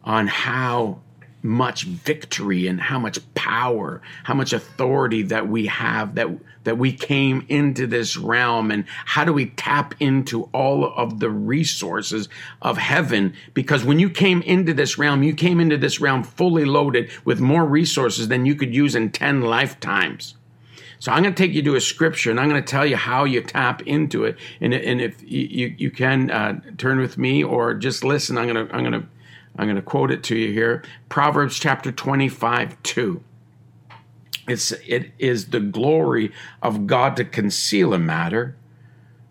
on 0.04 0.26
how 0.26 1.00
much 1.42 1.84
victory 1.84 2.66
and 2.66 2.80
how 2.80 2.98
much 2.98 3.18
power, 3.34 4.02
how 4.24 4.34
much 4.34 4.52
authority 4.52 5.22
that 5.22 5.48
we 5.48 5.66
have 5.66 6.14
that 6.16 6.28
that 6.64 6.76
we 6.76 6.92
came 6.92 7.46
into 7.48 7.86
this 7.86 8.16
realm 8.16 8.70
and 8.70 8.84
how 9.06 9.24
do 9.24 9.32
we 9.32 9.46
tap 9.46 9.94
into 10.00 10.42
all 10.52 10.92
of 10.96 11.18
the 11.18 11.30
resources 11.30 12.28
of 12.60 12.76
heaven 12.76 13.32
because 13.54 13.84
when 13.84 13.98
you 13.98 14.10
came 14.10 14.42
into 14.42 14.74
this 14.74 14.98
realm, 14.98 15.22
you 15.22 15.32
came 15.32 15.60
into 15.60 15.78
this 15.78 16.00
realm 16.00 16.22
fully 16.22 16.66
loaded 16.66 17.10
with 17.24 17.40
more 17.40 17.64
resources 17.64 18.28
than 18.28 18.44
you 18.44 18.54
could 18.54 18.74
use 18.74 18.94
in 18.94 19.10
10 19.10 19.40
lifetimes. 19.40 20.34
So 21.00 21.12
I'm 21.12 21.22
going 21.22 21.34
to 21.34 21.42
take 21.42 21.54
you 21.54 21.62
to 21.62 21.76
a 21.76 21.80
scripture 21.80 22.30
and 22.30 22.40
I'm 22.40 22.48
going 22.48 22.62
to 22.62 22.70
tell 22.70 22.84
you 22.84 22.96
how 22.96 23.24
you 23.24 23.40
tap 23.40 23.82
into 23.82 24.24
it. 24.24 24.36
And, 24.60 24.74
and 24.74 25.00
if 25.00 25.22
you, 25.22 25.74
you 25.78 25.90
can 25.90 26.30
uh, 26.30 26.60
turn 26.76 26.98
with 26.98 27.16
me 27.16 27.44
or 27.44 27.74
just 27.74 28.02
listen, 28.02 28.36
I'm 28.36 28.48
going 28.48 28.66
to, 28.66 28.74
I'm 28.74 28.80
going 28.82 29.00
to 29.00 29.08
I'm 29.58 29.66
going 29.66 29.76
to 29.76 29.82
quote 29.82 30.12
it 30.12 30.22
to 30.24 30.36
you 30.36 30.52
here 30.52 30.84
Proverbs 31.08 31.58
chapter 31.58 31.90
25, 31.90 32.80
2. 32.82 33.22
It's, 34.46 34.72
it 34.86 35.12
is 35.18 35.46
the 35.46 35.60
glory 35.60 36.32
of 36.62 36.86
God 36.86 37.16
to 37.16 37.24
conceal 37.24 37.92
a 37.92 37.98
matter, 37.98 38.56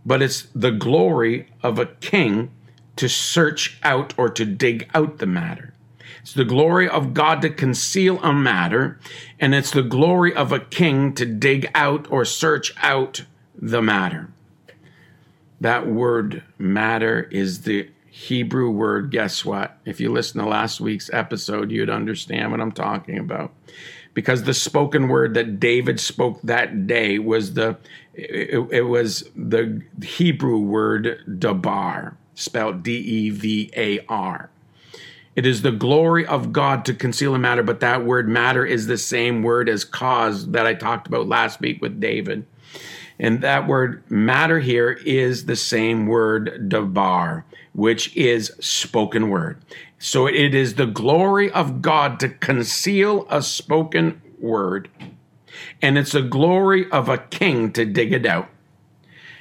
but 0.06 0.22
it's 0.22 0.44
the 0.54 0.72
glory 0.72 1.48
of 1.64 1.80
a 1.80 1.88
king 1.88 2.52
to 2.98 3.08
search 3.08 3.80
out 3.84 4.14
or 4.18 4.30
to 4.30 4.46
dig 4.46 4.90
out 4.94 5.18
the 5.18 5.26
matter. 5.26 5.74
It's 6.22 6.34
the 6.34 6.46
glory 6.46 6.90
of 6.90 7.14
God 7.14 7.42
to 7.42 7.50
conceal 7.50 8.22
a 8.22 8.34
matter, 8.34 9.00
and 9.40 9.56
it's 9.56 9.72
the 9.72 9.82
glory 9.82 10.36
of 10.36 10.52
a 10.52 10.60
king 10.60 11.14
to 11.16 11.26
dig 11.26 11.72
out 11.74 12.06
or 12.12 12.26
search 12.26 12.74
out 12.78 13.24
the 13.56 13.82
matter. 13.82 14.30
That 15.62 15.88
word 15.88 16.44
matter 16.60 17.24
is 17.32 17.62
the 17.62 17.90
Hebrew 18.18 18.72
word, 18.72 19.12
guess 19.12 19.46
what? 19.46 19.78
If 19.86 20.00
you 20.00 20.12
listen 20.12 20.42
to 20.42 20.50
last 20.50 20.82
week's 20.82 21.08
episode, 21.14 21.70
you'd 21.70 21.92
understand 21.92 22.50
what 22.50 22.60
I'm 22.60 22.72
talking 22.72 23.20
about. 23.20 23.54
Because 24.16 24.42
the 24.42 24.56
spoken 24.56 25.08
word 25.08 25.36
that 25.36 25.60
David 25.60 26.00
spoke 26.00 26.42
that 26.42 26.88
day 26.88 27.20
was 27.20 27.54
the 27.54 27.78
it, 28.16 28.58
it 28.72 28.82
was 28.82 29.30
the 29.36 29.84
Hebrew 30.02 30.58
word 30.58 31.40
dabar, 31.40 32.18
spelled 32.34 32.82
D 32.82 32.98
E 32.98 33.30
V 33.30 33.70
A 33.78 34.00
R. 34.10 34.50
It 35.36 35.46
is 35.46 35.62
the 35.62 35.72
glory 35.72 36.26
of 36.26 36.52
God 36.52 36.86
to 36.86 36.96
conceal 36.96 37.36
a 37.36 37.40
matter, 37.40 37.62
but 37.62 37.82
that 37.82 38.04
word 38.04 38.28
matter 38.28 38.66
is 38.66 38.88
the 38.88 38.98
same 38.98 39.44
word 39.44 39.70
as 39.70 39.86
cause 39.86 40.50
that 40.50 40.66
I 40.66 40.74
talked 40.74 41.06
about 41.06 41.28
last 41.28 41.60
week 41.60 41.84
with 41.84 42.00
David. 42.00 42.48
And 43.20 43.42
that 43.42 43.68
word 43.68 44.04
matter 44.10 44.60
here 44.60 44.92
is 44.92 45.46
the 45.46 45.56
same 45.56 46.08
word 46.08 46.70
dabar, 46.70 47.46
which 47.78 48.16
is 48.18 48.52
spoken 48.60 49.30
word. 49.30 49.62
So 50.00 50.26
it 50.26 50.56
is 50.56 50.74
the 50.74 50.88
glory 50.88 51.52
of 51.52 51.84
God 51.84 52.20
to 52.22 52.30
conceal 52.30 53.28
a 53.30 53.44
spoken 53.44 54.20
word, 54.40 54.90
and 55.80 55.96
it's 55.96 56.14
the 56.14 56.24
glory 56.24 56.90
of 56.90 57.08
a 57.08 57.20
king 57.20 57.72
to 57.74 57.86
dig 57.86 58.14
it 58.14 58.26
out. 58.26 58.50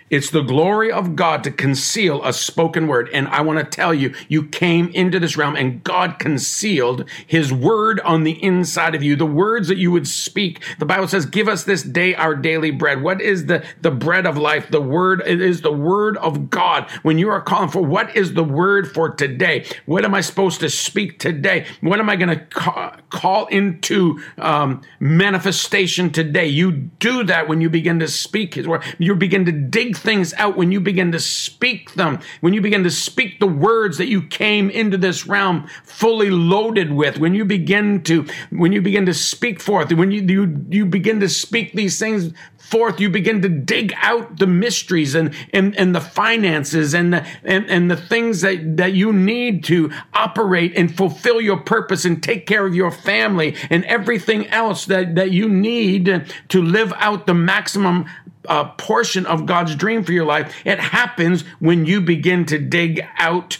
It's 0.08 0.30
the 0.30 0.42
glory 0.42 0.92
of 0.92 1.16
God 1.16 1.42
to 1.44 1.50
conceal 1.50 2.24
a 2.24 2.32
spoken 2.32 2.86
word. 2.86 3.10
And 3.12 3.26
I 3.28 3.40
want 3.40 3.58
to 3.58 3.64
tell 3.64 3.92
you, 3.92 4.14
you 4.28 4.44
came 4.46 4.88
into 4.90 5.18
this 5.18 5.36
realm 5.36 5.56
and 5.56 5.82
God 5.82 6.20
concealed 6.20 7.08
his 7.26 7.52
word 7.52 7.98
on 8.00 8.22
the 8.22 8.40
inside 8.42 8.94
of 8.94 9.02
you, 9.02 9.16
the 9.16 9.26
words 9.26 9.66
that 9.66 9.78
you 9.78 9.90
would 9.90 10.06
speak. 10.06 10.62
The 10.78 10.86
Bible 10.86 11.08
says, 11.08 11.26
give 11.26 11.48
us 11.48 11.64
this 11.64 11.82
day 11.82 12.14
our 12.14 12.36
daily 12.36 12.70
bread. 12.70 13.02
What 13.02 13.20
is 13.20 13.46
the, 13.46 13.64
the 13.80 13.90
bread 13.90 14.26
of 14.26 14.38
life? 14.38 14.68
The 14.70 14.80
word, 14.80 15.22
it 15.26 15.40
is 15.40 15.62
the 15.62 15.72
word 15.72 16.16
of 16.18 16.50
God. 16.50 16.88
When 17.02 17.18
you 17.18 17.28
are 17.30 17.40
calling 17.40 17.70
for 17.70 17.82
what 17.82 18.14
is 18.14 18.34
the 18.34 18.44
word 18.44 18.88
for 18.88 19.10
today? 19.10 19.66
What 19.86 20.04
am 20.04 20.14
I 20.14 20.20
supposed 20.20 20.60
to 20.60 20.70
speak 20.70 21.18
today? 21.18 21.66
What 21.80 21.98
am 21.98 22.08
I 22.08 22.14
going 22.14 22.28
to 22.28 22.44
call, 22.46 22.92
call 23.10 23.46
into 23.46 24.20
um, 24.38 24.82
manifestation 25.00 26.10
today? 26.10 26.46
You 26.46 26.70
do 26.70 27.24
that 27.24 27.48
when 27.48 27.60
you 27.60 27.68
begin 27.68 27.98
to 27.98 28.08
speak 28.08 28.54
his 28.54 28.68
word. 28.68 28.84
You 28.98 29.16
begin 29.16 29.44
to 29.46 29.52
dig 29.52 29.95
things 29.96 30.34
out 30.34 30.56
when 30.56 30.72
you 30.72 30.80
begin 30.80 31.12
to 31.12 31.20
speak 31.20 31.94
them, 31.94 32.20
when 32.40 32.52
you 32.52 32.60
begin 32.60 32.84
to 32.84 32.90
speak 32.90 33.40
the 33.40 33.46
words 33.46 33.98
that 33.98 34.08
you 34.08 34.22
came 34.22 34.70
into 34.70 34.96
this 34.96 35.26
realm 35.26 35.68
fully 35.84 36.30
loaded 36.30 36.92
with, 36.92 37.18
when 37.18 37.34
you 37.34 37.44
begin 37.44 38.02
to, 38.04 38.26
when 38.50 38.72
you 38.72 38.82
begin 38.82 39.06
to 39.06 39.14
speak 39.14 39.60
forth, 39.60 39.92
when 39.92 40.10
you, 40.10 40.22
you, 40.22 40.66
you 40.68 40.86
begin 40.86 41.20
to 41.20 41.28
speak 41.28 41.72
these 41.72 41.98
things 41.98 42.32
forth, 42.66 43.00
you 43.00 43.08
begin 43.08 43.42
to 43.42 43.48
dig 43.48 43.94
out 43.98 44.38
the 44.38 44.46
mysteries 44.46 45.14
and, 45.14 45.32
and, 45.52 45.76
and 45.76 45.94
the 45.94 46.00
finances 46.00 46.94
and 46.94 47.12
the, 47.12 47.26
and, 47.44 47.70
and 47.70 47.90
the 47.90 47.96
things 47.96 48.40
that, 48.40 48.76
that 48.76 48.92
you 48.92 49.12
need 49.12 49.62
to 49.62 49.90
operate 50.12 50.72
and 50.76 50.96
fulfill 50.96 51.40
your 51.40 51.58
purpose 51.58 52.04
and 52.04 52.22
take 52.22 52.46
care 52.46 52.66
of 52.66 52.74
your 52.74 52.90
family 52.90 53.54
and 53.70 53.84
everything 53.84 54.48
else 54.48 54.86
that, 54.86 55.14
that 55.14 55.30
you 55.30 55.48
need 55.48 56.26
to 56.48 56.62
live 56.62 56.92
out 56.96 57.26
the 57.26 57.34
maximum 57.34 58.04
uh, 58.48 58.70
portion 58.72 59.26
of 59.26 59.46
God's 59.46 59.74
dream 59.74 60.04
for 60.04 60.12
your 60.12 60.24
life. 60.24 60.54
It 60.64 60.78
happens 60.78 61.42
when 61.58 61.86
you 61.86 62.00
begin 62.00 62.44
to 62.46 62.58
dig 62.58 63.06
out 63.18 63.58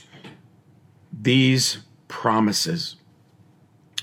these 1.12 1.78
promises. 2.08 2.96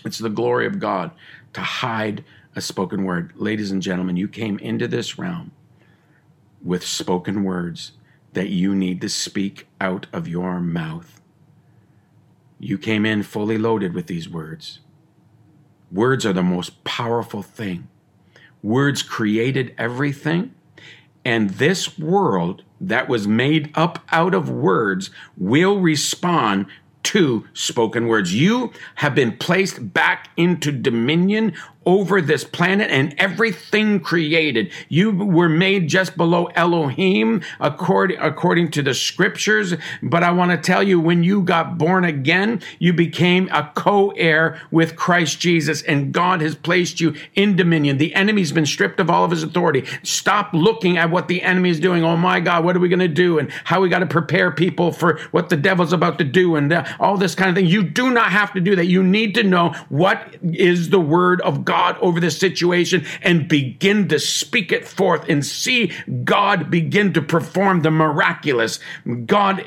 It's 0.06 0.20
the 0.20 0.30
glory 0.30 0.66
of 0.66 0.80
God 0.80 1.12
to 1.54 1.62
hide 1.62 2.24
a 2.56 2.62
spoken 2.62 3.04
word. 3.04 3.34
Ladies 3.36 3.72
and 3.72 3.82
gentlemen, 3.82 4.18
you 4.18 4.28
came 4.28 4.60
into 4.60 4.88
this 4.88 5.18
realm 5.18 5.52
with 6.62 6.86
spoken 6.86 7.44
words 7.44 7.94
that 8.34 8.50
you 8.50 8.76
need 8.76 9.02
to 9.02 9.10
speak 9.10 9.68
out 9.80 10.08
of 10.12 10.28
your 10.28 10.60
mouth. 10.60 11.22
You 12.60 12.78
came 12.78 13.06
in 13.06 13.24
fully 13.24 13.58
loaded 13.58 13.94
with 13.94 14.08
these 14.08 14.30
words. 14.30 14.80
Words 15.92 16.26
are 16.26 16.34
the 16.34 16.44
most 16.44 16.84
powerful 16.84 17.44
thing. 17.44 17.88
Words 18.64 19.04
created 19.04 19.76
everything, 19.78 20.56
and 21.26 21.52
this 21.52 21.98
world 21.98 22.64
that 22.82 23.08
was 23.08 23.28
made 23.28 23.72
up 23.76 24.00
out 24.12 24.34
of 24.34 24.50
words 24.50 25.10
will 25.38 25.80
respond 25.80 26.66
to 27.04 27.46
spoken 27.54 28.08
words. 28.08 28.34
You 28.34 28.72
have 28.96 29.14
been 29.14 29.38
placed 29.38 29.94
back 29.94 30.30
into 30.38 30.72
dominion 30.72 31.54
over 31.86 32.22
this 32.22 32.44
planet 32.44 32.90
and 32.90 33.14
everything 33.18 34.00
created. 34.00 34.72
You 34.90 35.12
were 35.12 35.50
made 35.50 35.88
just 35.88 36.16
below 36.16 36.46
Elohim 36.56 37.42
according, 37.60 38.20
according 38.20 38.72
to 38.72 38.82
the 38.82 38.94
scriptures. 38.94 39.74
But 40.02 40.24
I 40.24 40.32
want 40.32 40.52
to 40.52 40.58
tell 40.58 40.84
you, 40.84 41.00
when 41.00 41.24
you 41.24 41.42
got 41.42 41.78
born 41.78 42.06
again, 42.06 42.62
you 42.80 42.94
became 42.94 43.50
a 43.52 43.72
co-heir 43.76 44.62
with 44.72 44.96
Christ 44.96 45.40
Jesus 45.40 45.82
and 45.82 46.14
God 46.14 46.42
has 46.42 46.56
placed 46.56 47.00
you 47.00 47.16
in 47.36 47.56
dominion. 47.56 47.98
The 47.98 48.16
enemy's 48.16 48.52
been 48.52 48.66
stripped 48.66 49.00
of 49.00 49.10
all 49.10 49.26
of 49.26 49.32
his 49.32 49.44
authority. 49.44 49.86
Stop 50.04 50.54
looking 50.54 50.98
at 50.98 51.10
what 51.10 51.28
the 51.28 51.42
enemy 51.42 51.70
is 51.70 51.80
doing. 51.80 52.04
Oh 52.04 52.18
my 52.18 52.40
God, 52.40 52.64
what 52.64 52.76
are 52.76 52.80
we 52.80 52.90
going 52.90 53.00
to 53.00 53.08
do? 53.08 53.40
And 53.40 53.52
how 53.66 53.82
we 53.82 53.90
got 53.90 54.00
to 54.00 54.06
prepare 54.06 54.52
people 54.52 54.92
for 54.92 55.20
what 55.32 55.50
the 55.50 55.58
devil's 55.58 55.94
about 55.94 56.18
to 56.20 56.24
do 56.24 56.56
and 56.56 56.72
uh, 56.72 56.86
all 57.00 57.18
this 57.18 57.36
kind 57.36 57.50
of 57.50 57.56
thing. 57.56 57.66
You 57.66 57.84
do 57.84 58.12
not 58.12 58.32
have 58.32 58.54
to 58.54 58.62
do 58.62 58.76
that. 58.76 58.86
You 58.86 59.04
need 59.04 59.36
to 59.36 59.44
know 59.44 59.74
what 59.90 60.36
is 60.44 60.90
the 60.90 61.00
word 61.00 61.42
of 61.42 61.66
God 61.66 61.73
God 61.74 61.98
over 62.02 62.20
this 62.20 62.38
situation 62.38 63.04
and 63.24 63.48
begin 63.48 64.08
to 64.10 64.20
speak 64.20 64.72
it 64.72 64.88
forth 64.88 65.28
and 65.28 65.44
see 65.44 65.92
God 66.24 66.70
begin 66.70 67.14
to 67.14 67.22
perform 67.22 67.82
the 67.82 67.90
miraculous. 67.90 68.80
God, 69.26 69.66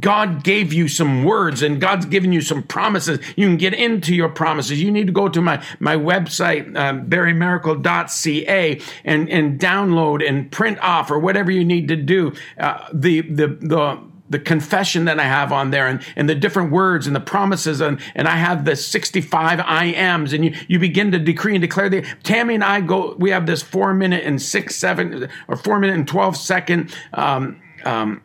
God 0.00 0.42
gave 0.42 0.72
you 0.72 0.88
some 0.88 1.22
words 1.22 1.60
and 1.60 1.82
God's 1.82 2.06
given 2.06 2.32
you 2.32 2.40
some 2.40 2.62
promises. 2.62 3.18
You 3.36 3.46
can 3.46 3.58
get 3.58 3.74
into 3.74 4.14
your 4.14 4.30
promises. 4.30 4.80
You 4.82 4.90
need 4.90 5.06
to 5.06 5.12
go 5.12 5.28
to 5.28 5.42
my, 5.42 5.62
my 5.80 5.96
website, 5.96 6.74
uh, 6.74 6.94
barrymiracle.ca 6.94 8.80
and, 9.04 9.28
and 9.28 9.60
download 9.60 10.26
and 10.26 10.50
print 10.50 10.78
off 10.78 11.10
or 11.10 11.18
whatever 11.18 11.50
you 11.50 11.62
need 11.62 11.88
to 11.88 11.96
do. 11.96 12.32
Uh, 12.56 12.88
the, 12.94 13.20
the, 13.20 13.48
the, 13.48 14.13
the 14.34 14.38
confession 14.40 15.04
that 15.04 15.20
I 15.20 15.22
have 15.22 15.52
on 15.52 15.70
there 15.70 15.86
and, 15.86 16.02
and 16.16 16.28
the 16.28 16.34
different 16.34 16.72
words 16.72 17.06
and 17.06 17.14
the 17.14 17.20
promises 17.20 17.80
and, 17.80 18.00
and 18.16 18.26
I 18.26 18.34
have 18.34 18.64
the 18.64 18.74
65 18.74 19.60
I 19.60 19.84
ams 19.84 20.32
and 20.32 20.44
you, 20.44 20.56
you 20.66 20.80
begin 20.80 21.12
to 21.12 21.20
decree 21.20 21.54
and 21.54 21.62
declare 21.62 21.88
the 21.88 22.02
Tammy 22.24 22.56
and 22.56 22.64
I 22.64 22.80
go 22.80 23.14
we 23.16 23.30
have 23.30 23.46
this 23.46 23.62
four 23.62 23.94
minute 23.94 24.24
and 24.24 24.42
six 24.42 24.74
seven 24.74 25.28
or 25.46 25.54
four 25.56 25.78
minute 25.78 25.94
and 25.94 26.08
12 26.08 26.36
second 26.36 26.92
um, 27.12 27.62
um, 27.84 28.22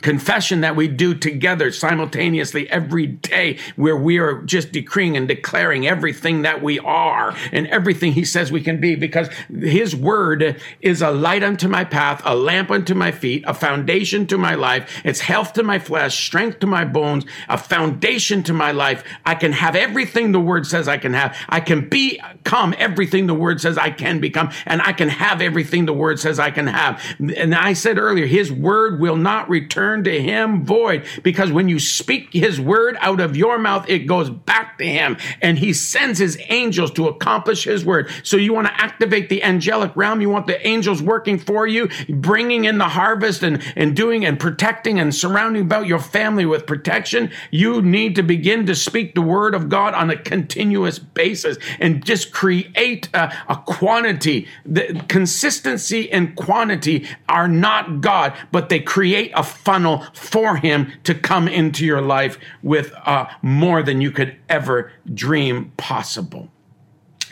confession 0.00 0.60
that 0.62 0.76
we 0.76 0.88
do 0.88 1.14
together 1.14 1.70
simultaneously 1.70 2.68
every 2.70 3.06
day 3.06 3.58
where 3.76 3.96
we 3.96 4.18
are 4.18 4.42
just 4.42 4.72
decreeing 4.72 5.16
and 5.16 5.28
declaring 5.28 5.86
everything 5.86 6.42
that 6.42 6.62
we 6.62 6.78
are 6.80 7.34
and 7.52 7.66
everything 7.68 8.12
he 8.12 8.24
says 8.24 8.50
we 8.50 8.60
can 8.60 8.80
be 8.80 8.96
because 8.96 9.28
his 9.48 9.94
word 9.94 10.60
is 10.80 11.00
a 11.00 11.10
light 11.10 11.42
unto 11.42 11.68
my 11.68 11.84
path 11.84 12.20
a 12.24 12.34
lamp 12.34 12.70
unto 12.70 12.94
my 12.94 13.12
feet 13.12 13.44
a 13.46 13.54
foundation 13.54 14.26
to 14.26 14.36
my 14.36 14.54
life. 14.54 15.00
It's 15.04 15.20
health 15.20 15.52
to 15.54 15.62
my 15.62 15.78
flesh 15.78 16.24
strength 16.24 16.60
to 16.60 16.66
my 16.66 16.84
bones 16.84 17.24
a 17.48 17.56
foundation 17.56 18.42
to 18.44 18.52
my 18.52 18.72
life. 18.72 19.04
I 19.24 19.34
can 19.34 19.52
have 19.52 19.76
everything 19.76 20.32
the 20.32 20.40
word 20.40 20.66
says 20.66 20.88
i 20.88 20.98
can 20.98 21.14
have. 21.14 21.36
I 21.48 21.60
can 21.60 21.88
become 21.88 22.74
everything 22.78 23.26
the 23.26 23.34
word 23.34 23.60
says 23.60 23.78
i 23.78 23.90
can 23.90 24.20
become 24.20 24.50
and 24.66 24.82
i 24.82 24.92
can 24.92 25.08
have 25.08 25.40
everything 25.40 25.86
the 25.86 25.92
word 25.92 26.18
says 26.18 26.38
i 26.38 26.50
can 26.50 26.66
have. 26.66 27.00
And 27.18 27.54
i 27.54 27.72
said 27.72 27.98
earlier 27.98 28.26
his 28.26 28.50
word 28.50 29.00
will 29.00 29.16
not 29.16 29.48
return 29.48 29.83
return 29.84 30.04
to 30.04 30.22
him 30.22 30.64
void 30.64 31.04
because 31.22 31.52
when 31.52 31.68
you 31.68 31.78
speak 31.78 32.32
his 32.32 32.60
word 32.60 32.96
out 33.00 33.20
of 33.20 33.36
your 33.36 33.58
mouth, 33.58 33.84
it 33.88 34.00
goes 34.00 34.30
back 34.30 34.78
to 34.78 34.84
him 34.84 35.16
and 35.42 35.58
he 35.58 35.72
sends 35.72 36.18
his 36.18 36.38
angels 36.48 36.90
to 36.92 37.06
accomplish 37.06 37.64
his 37.64 37.84
word. 37.84 38.08
So 38.22 38.36
you 38.36 38.54
want 38.54 38.66
to 38.66 38.80
activate 38.80 39.28
the 39.28 39.42
angelic 39.42 39.94
realm. 39.94 40.20
You 40.20 40.30
want 40.30 40.46
the 40.46 40.66
angels 40.66 41.02
working 41.02 41.38
for 41.38 41.66
you, 41.66 41.88
bringing 42.08 42.64
in 42.64 42.78
the 42.78 42.88
harvest 42.88 43.42
and, 43.42 43.62
and 43.76 43.94
doing 43.94 44.24
and 44.24 44.40
protecting 44.40 44.98
and 44.98 45.14
surrounding 45.14 45.62
about 45.62 45.86
your 45.86 45.98
family 45.98 46.46
with 46.46 46.66
protection. 46.66 47.30
You 47.50 47.82
need 47.82 48.16
to 48.16 48.22
begin 48.22 48.66
to 48.66 48.74
speak 48.74 49.14
the 49.14 49.22
word 49.22 49.54
of 49.54 49.68
God 49.68 49.94
on 49.94 50.10
a 50.10 50.16
continuous 50.16 50.98
basis 50.98 51.58
and 51.78 52.04
just 52.04 52.32
create 52.32 53.08
a, 53.12 53.32
a 53.48 53.56
quantity. 53.66 54.48
The 54.64 55.04
consistency 55.08 56.10
and 56.10 56.34
quantity 56.36 57.06
are 57.28 57.48
not 57.48 58.00
God, 58.00 58.34
but 58.50 58.68
they 58.68 58.80
create 58.80 59.32
a 59.34 59.42
funnel 59.74 60.06
for 60.12 60.56
him 60.56 60.92
to 61.02 61.12
come 61.16 61.48
into 61.48 61.84
your 61.84 62.00
life 62.00 62.38
with 62.62 62.94
uh, 63.04 63.26
more 63.42 63.82
than 63.82 64.00
you 64.00 64.12
could 64.12 64.36
ever 64.48 64.92
dream 65.12 65.72
possible. 65.76 66.48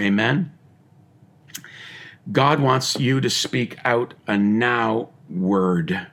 Amen. 0.00 0.52
God 2.32 2.58
wants 2.58 2.98
you 2.98 3.20
to 3.20 3.30
speak 3.30 3.78
out 3.84 4.14
a 4.26 4.36
now 4.36 5.10
word. 5.30 6.08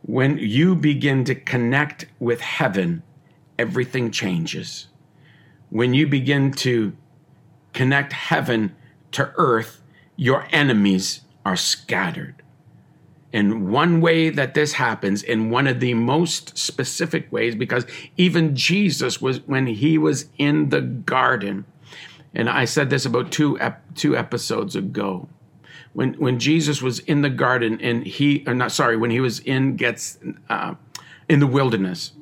When 0.00 0.38
you 0.38 0.74
begin 0.74 1.24
to 1.24 1.34
connect 1.34 2.06
with 2.18 2.40
heaven, 2.40 3.02
everything 3.58 4.10
changes. 4.10 4.88
When 5.68 5.92
you 5.92 6.06
begin 6.06 6.52
to 6.52 6.96
connect 7.74 8.14
heaven 8.14 8.74
to 9.12 9.30
earth, 9.36 9.82
your 10.16 10.46
enemies 10.52 11.20
are 11.44 11.56
scattered. 11.56 12.37
And 13.32 13.70
one 13.70 14.00
way 14.00 14.30
that 14.30 14.54
this 14.54 14.72
happens, 14.74 15.22
in 15.22 15.50
one 15.50 15.66
of 15.66 15.80
the 15.80 15.94
most 15.94 16.56
specific 16.56 17.30
ways, 17.30 17.54
because 17.54 17.86
even 18.16 18.56
Jesus 18.56 19.20
was 19.20 19.40
when 19.46 19.66
he 19.66 19.98
was 19.98 20.26
in 20.38 20.70
the 20.70 20.80
garden, 20.80 21.66
and 22.34 22.48
I 22.48 22.64
said 22.64 22.88
this 22.88 23.04
about 23.04 23.30
two 23.30 23.58
ep- 23.60 23.94
two 23.94 24.16
episodes 24.16 24.74
ago, 24.74 25.28
when 25.92 26.14
when 26.14 26.38
Jesus 26.38 26.80
was 26.80 27.00
in 27.00 27.20
the 27.20 27.30
garden 27.30 27.78
and 27.82 28.06
he, 28.06 28.44
or 28.46 28.54
not 28.54 28.72
sorry, 28.72 28.96
when 28.96 29.10
he 29.10 29.20
was 29.20 29.40
in 29.40 29.76
gets 29.76 30.18
uh, 30.48 30.74
in 31.28 31.40
the 31.40 31.46
wilderness, 31.46 32.12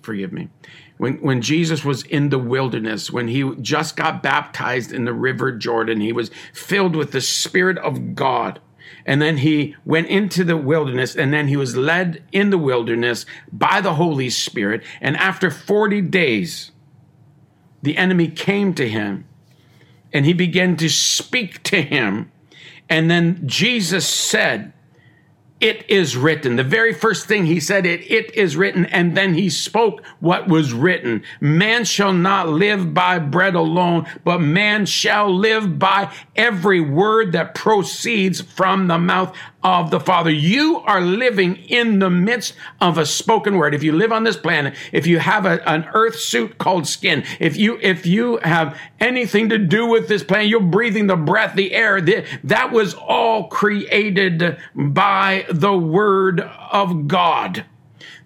forgive 0.00 0.32
me, 0.32 0.48
when, 0.96 1.14
when 1.16 1.42
Jesus 1.42 1.84
was 1.84 2.04
in 2.04 2.28
the 2.28 2.38
wilderness, 2.38 3.10
when 3.10 3.28
he 3.28 3.54
just 3.60 3.96
got 3.96 4.22
baptized 4.22 4.92
in 4.92 5.04
the 5.04 5.12
river 5.12 5.52
Jordan, 5.52 6.00
he 6.00 6.12
was 6.12 6.30
filled 6.52 6.94
with 6.94 7.12
the 7.12 7.20
Spirit 7.20 7.78
of 7.78 8.14
God. 8.14 8.60
And 9.06 9.20
then 9.20 9.38
he 9.38 9.76
went 9.84 10.08
into 10.08 10.44
the 10.44 10.56
wilderness, 10.56 11.14
and 11.14 11.32
then 11.32 11.48
he 11.48 11.56
was 11.56 11.76
led 11.76 12.22
in 12.32 12.50
the 12.50 12.58
wilderness 12.58 13.26
by 13.52 13.80
the 13.80 13.94
Holy 13.94 14.30
Spirit. 14.30 14.82
And 15.00 15.16
after 15.16 15.50
40 15.50 16.00
days, 16.02 16.70
the 17.82 17.98
enemy 17.98 18.28
came 18.28 18.72
to 18.74 18.88
him 18.88 19.26
and 20.14 20.24
he 20.24 20.32
began 20.32 20.76
to 20.76 20.88
speak 20.88 21.62
to 21.64 21.82
him. 21.82 22.32
And 22.88 23.10
then 23.10 23.42
Jesus 23.46 24.06
said, 24.06 24.72
it 25.60 25.88
is 25.88 26.16
written. 26.16 26.56
The 26.56 26.64
very 26.64 26.92
first 26.92 27.26
thing 27.26 27.46
he 27.46 27.60
said, 27.60 27.86
it, 27.86 28.00
it 28.10 28.34
is 28.34 28.56
written. 28.56 28.86
And 28.86 29.16
then 29.16 29.34
he 29.34 29.48
spoke 29.48 30.04
what 30.20 30.48
was 30.48 30.72
written. 30.72 31.22
Man 31.40 31.84
shall 31.84 32.12
not 32.12 32.48
live 32.48 32.92
by 32.92 33.18
bread 33.18 33.54
alone, 33.54 34.06
but 34.24 34.40
man 34.40 34.84
shall 34.84 35.34
live 35.34 35.78
by 35.78 36.12
every 36.36 36.80
word 36.80 37.32
that 37.32 37.54
proceeds 37.54 38.40
from 38.40 38.88
the 38.88 38.98
mouth 38.98 39.34
of 39.64 39.90
the 39.90 39.98
Father. 39.98 40.30
You 40.30 40.80
are 40.80 41.00
living 41.00 41.56
in 41.56 41.98
the 41.98 42.10
midst 42.10 42.54
of 42.80 42.98
a 42.98 43.06
spoken 43.06 43.56
word. 43.56 43.74
If 43.74 43.82
you 43.82 43.92
live 43.92 44.12
on 44.12 44.24
this 44.24 44.36
planet, 44.36 44.76
if 44.92 45.06
you 45.06 45.18
have 45.18 45.46
a, 45.46 45.66
an 45.68 45.86
earth 45.94 46.16
suit 46.16 46.58
called 46.58 46.86
skin, 46.86 47.24
if 47.40 47.56
you, 47.56 47.78
if 47.80 48.06
you 48.06 48.38
have 48.42 48.78
anything 49.00 49.48
to 49.48 49.58
do 49.58 49.86
with 49.86 50.06
this 50.06 50.22
planet, 50.22 50.48
you're 50.48 50.60
breathing 50.60 51.06
the 51.06 51.16
breath, 51.16 51.56
the 51.56 51.72
air, 51.72 52.00
the, 52.00 52.26
that 52.44 52.70
was 52.70 52.94
all 52.94 53.48
created 53.48 54.58
by 54.74 55.46
the 55.50 55.76
word 55.76 56.40
of 56.40 57.08
God. 57.08 57.64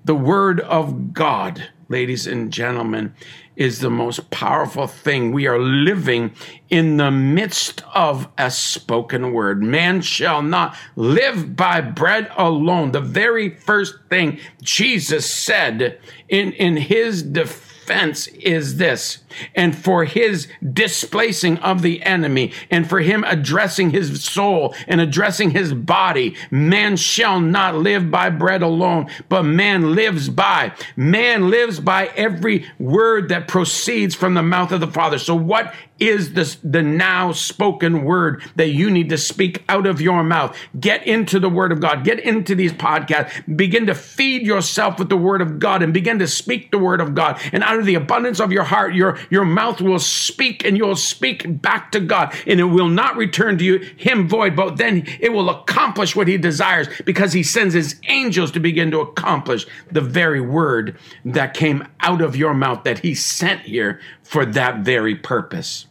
The 0.04 0.14
word 0.14 0.60
of 0.60 1.12
God, 1.12 1.68
ladies 1.88 2.26
and 2.26 2.52
gentlemen, 2.52 3.14
is 3.58 3.80
the 3.80 3.90
most 3.90 4.30
powerful 4.30 4.86
thing. 4.86 5.32
We 5.32 5.48
are 5.48 5.58
living 5.58 6.32
in 6.70 6.96
the 6.96 7.10
midst 7.10 7.82
of 7.92 8.28
a 8.38 8.52
spoken 8.52 9.32
word. 9.32 9.60
Man 9.60 10.00
shall 10.00 10.42
not 10.42 10.76
live 10.94 11.56
by 11.56 11.80
bread 11.80 12.30
alone. 12.36 12.92
The 12.92 13.00
very 13.00 13.50
first 13.50 13.96
thing 14.08 14.38
Jesus 14.62 15.28
said 15.28 15.98
in, 16.28 16.52
in 16.52 16.76
his 16.76 17.24
defense 17.24 18.28
is 18.28 18.76
this, 18.76 19.18
and 19.54 19.76
for 19.76 20.04
his 20.04 20.48
displacing 20.72 21.58
of 21.58 21.82
the 21.82 22.02
enemy, 22.02 22.52
and 22.70 22.88
for 22.88 23.00
him 23.00 23.24
addressing 23.24 23.90
his 23.90 24.22
soul 24.22 24.74
and 24.86 25.00
addressing 25.00 25.50
his 25.50 25.72
body, 25.74 26.36
man 26.50 26.96
shall 26.96 27.40
not 27.40 27.74
live 27.74 28.10
by 28.10 28.30
bread 28.30 28.62
alone, 28.62 29.08
but 29.28 29.42
man 29.42 29.94
lives 29.94 30.28
by. 30.28 30.72
Man 30.96 31.50
lives 31.50 31.80
by 31.80 32.06
every 32.16 32.66
word 32.78 33.28
that 33.28 33.48
proceeds 33.48 34.14
from 34.14 34.34
the 34.34 34.42
mouth 34.42 34.72
of 34.72 34.80
the 34.80 34.86
Father. 34.86 35.18
So, 35.18 35.34
what 35.34 35.74
is 35.98 36.34
the, 36.34 36.56
the 36.62 36.82
now 36.82 37.32
spoken 37.32 38.04
word 38.04 38.42
that 38.56 38.68
you 38.68 38.90
need 38.90 39.08
to 39.08 39.18
speak 39.18 39.64
out 39.68 39.86
of 39.86 40.00
your 40.00 40.22
mouth. 40.22 40.56
Get 40.78 41.06
into 41.06 41.40
the 41.40 41.48
word 41.48 41.72
of 41.72 41.80
God. 41.80 42.04
Get 42.04 42.20
into 42.20 42.54
these 42.54 42.72
podcasts. 42.72 43.56
Begin 43.56 43.86
to 43.86 43.94
feed 43.94 44.46
yourself 44.46 44.98
with 44.98 45.08
the 45.08 45.16
word 45.16 45.40
of 45.40 45.58
God 45.58 45.82
and 45.82 45.92
begin 45.92 46.18
to 46.20 46.26
speak 46.26 46.70
the 46.70 46.78
word 46.78 47.00
of 47.00 47.14
God. 47.14 47.40
And 47.52 47.62
out 47.64 47.78
of 47.78 47.86
the 47.86 47.96
abundance 47.96 48.40
of 48.40 48.52
your 48.52 48.64
heart, 48.64 48.94
your, 48.94 49.17
your 49.30 49.44
mouth 49.44 49.80
will 49.80 49.98
speak 49.98 50.64
and 50.64 50.76
you'll 50.76 50.96
speak 50.96 51.60
back 51.60 51.92
to 51.92 52.00
God 52.00 52.34
and 52.46 52.60
it 52.60 52.64
will 52.64 52.88
not 52.88 53.16
return 53.16 53.58
to 53.58 53.64
you 53.64 53.78
him 53.96 54.28
void, 54.28 54.56
but 54.56 54.76
then 54.76 55.04
it 55.20 55.32
will 55.32 55.50
accomplish 55.50 56.14
what 56.16 56.28
he 56.28 56.36
desires 56.36 56.88
because 57.04 57.32
he 57.32 57.42
sends 57.42 57.74
his 57.74 58.00
angels 58.08 58.50
to 58.52 58.60
begin 58.60 58.90
to 58.90 59.00
accomplish 59.00 59.66
the 59.90 60.00
very 60.00 60.40
word 60.40 60.96
that 61.24 61.54
came 61.54 61.86
out 62.00 62.20
of 62.20 62.36
your 62.36 62.54
mouth 62.54 62.84
that 62.84 63.00
he 63.00 63.14
sent 63.14 63.62
here 63.62 64.00
for 64.22 64.44
that 64.44 64.80
very 64.80 65.14
purpose. 65.14 65.86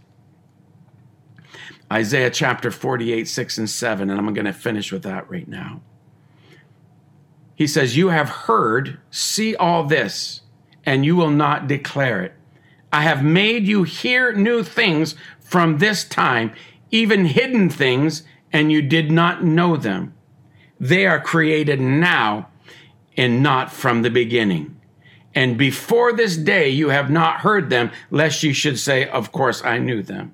Isaiah 1.92 2.30
chapter 2.30 2.70
48, 2.70 3.28
6 3.28 3.58
and 3.58 3.70
7, 3.70 4.10
and 4.10 4.20
I'm 4.20 4.34
going 4.34 4.46
to 4.46 4.54
finish 4.54 4.92
with 4.92 5.04
that 5.04 5.30
right 5.30 5.48
now. 5.48 5.82
He 7.56 7.66
says, 7.66 7.98
You 7.98 8.10
have 8.10 8.30
heard, 8.30 9.00
see 9.10 9.56
all 9.56 9.84
this, 9.84 10.42
and 10.86 11.06
you 11.06 11.16
will 11.16 11.32
not 11.32 11.68
declare 11.68 12.22
it. 12.22 12.34
I 12.92 13.04
have 13.04 13.24
made 13.24 13.68
you 13.68 13.84
hear 13.84 14.34
new 14.34 14.64
things 14.64 15.16
from 15.40 15.78
this 15.78 16.04
time, 16.04 16.54
even 16.92 17.26
hidden 17.26 17.70
things, 17.70 18.24
and 18.52 18.72
you 18.72 18.82
did 18.82 19.12
not 19.12 19.44
know 19.44 19.76
them. 19.76 20.14
They 20.80 21.06
are 21.06 21.20
created 21.20 21.82
now 21.82 22.50
and 23.16 23.44
not 23.44 23.72
from 23.72 24.02
the 24.02 24.10
beginning. 24.10 24.80
And 25.34 25.58
before 25.58 26.14
this 26.14 26.38
day 26.38 26.70
you 26.70 26.90
have 26.90 27.10
not 27.10 27.42
heard 27.42 27.70
them, 27.70 27.92
lest 28.10 28.44
you 28.44 28.54
should 28.54 28.80
say, 28.80 29.08
Of 29.08 29.32
course 29.32 29.64
I 29.64 29.78
knew 29.78 30.02
them. 30.02 30.34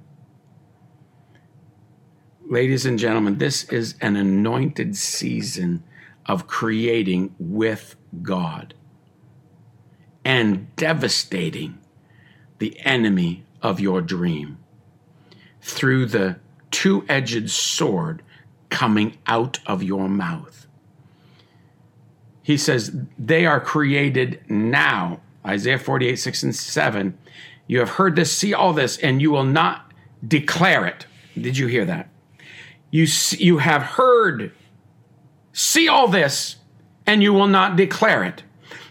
Ladies 2.45 2.85
and 2.85 2.99
gentlemen, 2.99 3.37
this 3.37 3.63
is 3.65 3.95
an 3.99 4.15
anointed 4.15 4.95
season 4.95 5.83
of 6.25 6.47
creating 6.47 7.33
with 7.39 7.95
God 8.21 8.73
and 10.23 10.73
devastating 10.75 11.79
the 12.59 12.79
enemy 12.81 13.43
of 13.61 13.79
your 13.79 14.01
dream 14.01 14.57
through 15.61 16.05
the 16.05 16.37
two 16.71 17.05
edged 17.07 17.49
sword 17.49 18.21
coming 18.69 19.17
out 19.27 19.59
of 19.65 19.83
your 19.83 20.09
mouth. 20.09 20.67
He 22.41 22.57
says, 22.57 22.95
They 23.17 23.45
are 23.45 23.61
created 23.61 24.41
now. 24.49 25.21
Isaiah 25.45 25.79
48, 25.79 26.15
6 26.17 26.43
and 26.43 26.55
7. 26.55 27.17
You 27.67 27.79
have 27.79 27.91
heard 27.91 28.15
this, 28.15 28.31
see 28.31 28.53
all 28.53 28.73
this, 28.73 28.97
and 28.97 29.21
you 29.21 29.31
will 29.31 29.45
not 29.45 29.91
declare 30.27 30.85
it. 30.85 31.05
Did 31.39 31.57
you 31.57 31.67
hear 31.67 31.85
that? 31.85 32.09
You, 32.91 33.07
you 33.31 33.57
have 33.57 33.81
heard, 33.81 34.51
see 35.53 35.87
all 35.87 36.07
this, 36.07 36.57
and 37.05 37.23
you 37.23 37.33
will 37.33 37.47
not 37.47 37.75
declare 37.75 38.23
it. 38.23 38.43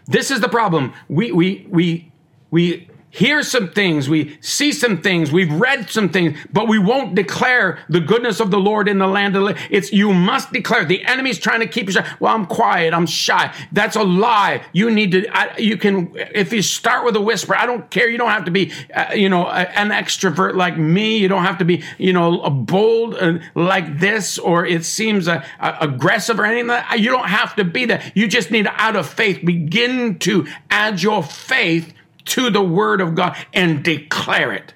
This 0.06 0.30
is 0.30 0.40
the 0.40 0.48
problem. 0.48 0.92
We, 1.08 1.32
we, 1.32 1.66
we, 1.70 2.12
we 2.50 2.88
hear 3.12 3.42
some 3.42 3.70
things, 3.70 4.08
we 4.08 4.38
see 4.40 4.72
some 4.72 5.02
things, 5.02 5.30
we've 5.30 5.52
read 5.52 5.88
some 5.90 6.08
things, 6.08 6.36
but 6.50 6.66
we 6.66 6.78
won't 6.78 7.14
declare 7.14 7.78
the 7.90 8.00
goodness 8.00 8.40
of 8.40 8.50
the 8.50 8.58
Lord 8.58 8.88
in 8.88 8.98
the 8.98 9.06
land 9.06 9.36
of 9.36 9.44
the 9.44 9.58
It's 9.70 9.92
you 9.92 10.14
must 10.14 10.50
declare. 10.50 10.84
The 10.86 11.04
enemy's 11.04 11.38
trying 11.38 11.60
to 11.60 11.66
keep 11.66 11.86
you 11.86 11.92
shy. 11.92 12.16
Well, 12.18 12.34
I'm 12.34 12.46
quiet, 12.46 12.94
I'm 12.94 13.06
shy. 13.06 13.54
That's 13.70 13.96
a 13.96 14.02
lie. 14.02 14.64
You 14.72 14.90
need 14.90 15.12
to. 15.12 15.28
I, 15.28 15.56
you 15.58 15.76
can 15.76 16.12
if 16.34 16.52
you 16.54 16.62
start 16.62 17.04
with 17.04 17.14
a 17.14 17.20
whisper. 17.20 17.54
I 17.54 17.66
don't 17.66 17.88
care. 17.90 18.08
You 18.08 18.16
don't 18.16 18.30
have 18.30 18.46
to 18.46 18.50
be, 18.50 18.72
uh, 18.94 19.12
you 19.12 19.28
know, 19.28 19.46
a, 19.46 19.68
an 19.78 19.90
extrovert 19.90 20.54
like 20.54 20.78
me. 20.78 21.18
You 21.18 21.28
don't 21.28 21.44
have 21.44 21.58
to 21.58 21.66
be, 21.66 21.84
you 21.98 22.14
know, 22.14 22.40
a 22.40 22.50
bold 22.50 23.14
uh, 23.16 23.38
like 23.54 23.98
this, 23.98 24.38
or 24.38 24.64
it 24.64 24.86
seems 24.86 25.28
uh, 25.28 25.44
aggressive 25.60 26.40
or 26.40 26.46
anything. 26.46 26.68
Like 26.68 26.98
you 26.98 27.10
don't 27.10 27.28
have 27.28 27.54
to 27.56 27.64
be 27.64 27.84
that. 27.86 28.16
You 28.16 28.26
just 28.26 28.50
need 28.50 28.62
to 28.62 28.72
out 28.80 28.96
of 28.96 29.06
faith 29.06 29.44
begin 29.44 30.18
to 30.20 30.46
add 30.70 31.02
your 31.02 31.22
faith 31.22 31.92
to 32.26 32.50
the 32.50 32.62
word 32.62 33.00
of 33.00 33.14
God 33.14 33.36
and 33.52 33.82
declare 33.82 34.52
it. 34.52 34.74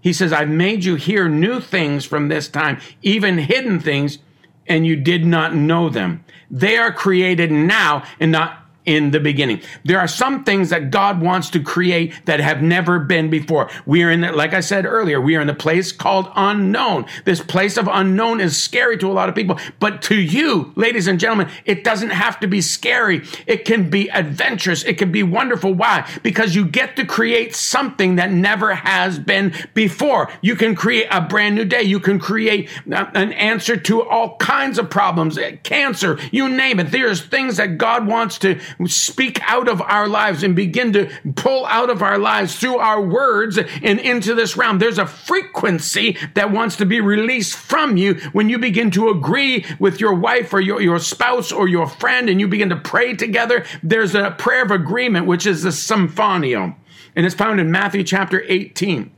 He 0.00 0.12
says, 0.12 0.32
I've 0.32 0.48
made 0.48 0.84
you 0.84 0.94
hear 0.94 1.28
new 1.28 1.60
things 1.60 2.04
from 2.04 2.28
this 2.28 2.48
time, 2.48 2.80
even 3.02 3.38
hidden 3.38 3.80
things, 3.80 4.18
and 4.66 4.86
you 4.86 4.96
did 4.96 5.24
not 5.24 5.54
know 5.54 5.88
them. 5.88 6.24
They 6.50 6.76
are 6.76 6.92
created 6.92 7.50
now 7.50 8.04
and 8.20 8.30
not 8.30 8.65
in 8.86 9.10
the 9.10 9.20
beginning. 9.20 9.60
There 9.84 9.98
are 9.98 10.08
some 10.08 10.44
things 10.44 10.70
that 10.70 10.90
God 10.90 11.20
wants 11.20 11.50
to 11.50 11.60
create 11.60 12.14
that 12.24 12.40
have 12.40 12.62
never 12.62 12.98
been 12.98 13.28
before. 13.28 13.68
We 13.84 14.02
are 14.04 14.10
in 14.10 14.22
like 14.22 14.54
I 14.54 14.60
said 14.60 14.86
earlier, 14.86 15.20
we 15.20 15.36
are 15.36 15.40
in 15.40 15.46
the 15.46 15.54
place 15.54 15.92
called 15.92 16.30
unknown. 16.34 17.06
This 17.24 17.42
place 17.42 17.76
of 17.76 17.88
unknown 17.90 18.40
is 18.40 18.62
scary 18.62 18.96
to 18.98 19.08
a 19.08 19.12
lot 19.12 19.28
of 19.28 19.34
people, 19.34 19.58
but 19.80 20.02
to 20.02 20.16
you, 20.18 20.72
ladies 20.76 21.06
and 21.06 21.20
gentlemen, 21.20 21.50
it 21.64 21.84
doesn't 21.84 22.10
have 22.10 22.40
to 22.40 22.46
be 22.46 22.60
scary. 22.60 23.22
It 23.46 23.64
can 23.64 23.90
be 23.90 24.08
adventurous. 24.10 24.84
It 24.84 24.98
can 24.98 25.12
be 25.12 25.22
wonderful. 25.22 25.74
Why? 25.74 26.08
Because 26.22 26.54
you 26.54 26.66
get 26.66 26.96
to 26.96 27.04
create 27.04 27.54
something 27.54 28.16
that 28.16 28.30
never 28.30 28.74
has 28.74 29.18
been 29.18 29.52
before. 29.74 30.30
You 30.40 30.54
can 30.54 30.74
create 30.74 31.08
a 31.10 31.20
brand 31.20 31.56
new 31.56 31.64
day. 31.64 31.82
You 31.82 32.00
can 32.00 32.18
create 32.18 32.70
an 32.86 33.32
answer 33.32 33.76
to 33.76 34.02
all 34.02 34.36
kinds 34.36 34.78
of 34.78 34.90
problems, 34.90 35.38
cancer, 35.62 36.18
you 36.30 36.48
name 36.48 36.80
it. 36.80 36.90
There's 36.90 37.20
things 37.20 37.56
that 37.56 37.78
God 37.78 38.06
wants 38.06 38.38
to 38.38 38.60
speak 38.86 39.40
out 39.42 39.68
of 39.68 39.80
our 39.82 40.06
lives 40.08 40.42
and 40.42 40.54
begin 40.54 40.92
to 40.92 41.10
pull 41.34 41.64
out 41.66 41.90
of 41.90 42.02
our 42.02 42.18
lives 42.18 42.56
through 42.56 42.78
our 42.78 43.00
words 43.00 43.58
and 43.58 43.98
into 44.00 44.34
this 44.34 44.56
realm. 44.56 44.78
There's 44.78 44.98
a 44.98 45.06
frequency 45.06 46.18
that 46.34 46.52
wants 46.52 46.76
to 46.76 46.86
be 46.86 47.00
released 47.00 47.56
from 47.56 47.96
you 47.96 48.14
when 48.32 48.48
you 48.48 48.58
begin 48.58 48.90
to 48.92 49.08
agree 49.08 49.64
with 49.78 50.00
your 50.00 50.14
wife 50.14 50.52
or 50.52 50.60
your, 50.60 50.80
your 50.80 50.98
spouse 50.98 51.52
or 51.52 51.68
your 51.68 51.86
friend 51.86 52.28
and 52.28 52.40
you 52.40 52.48
begin 52.48 52.68
to 52.68 52.76
pray 52.76 53.14
together. 53.14 53.64
There's 53.82 54.14
a 54.14 54.34
prayer 54.38 54.64
of 54.64 54.70
agreement, 54.70 55.26
which 55.26 55.46
is 55.46 55.62
the 55.62 55.70
symphonio. 55.70 56.74
And 57.14 57.24
it's 57.24 57.34
found 57.34 57.60
in 57.60 57.70
Matthew 57.70 58.04
chapter 58.04 58.44
18 58.46 59.12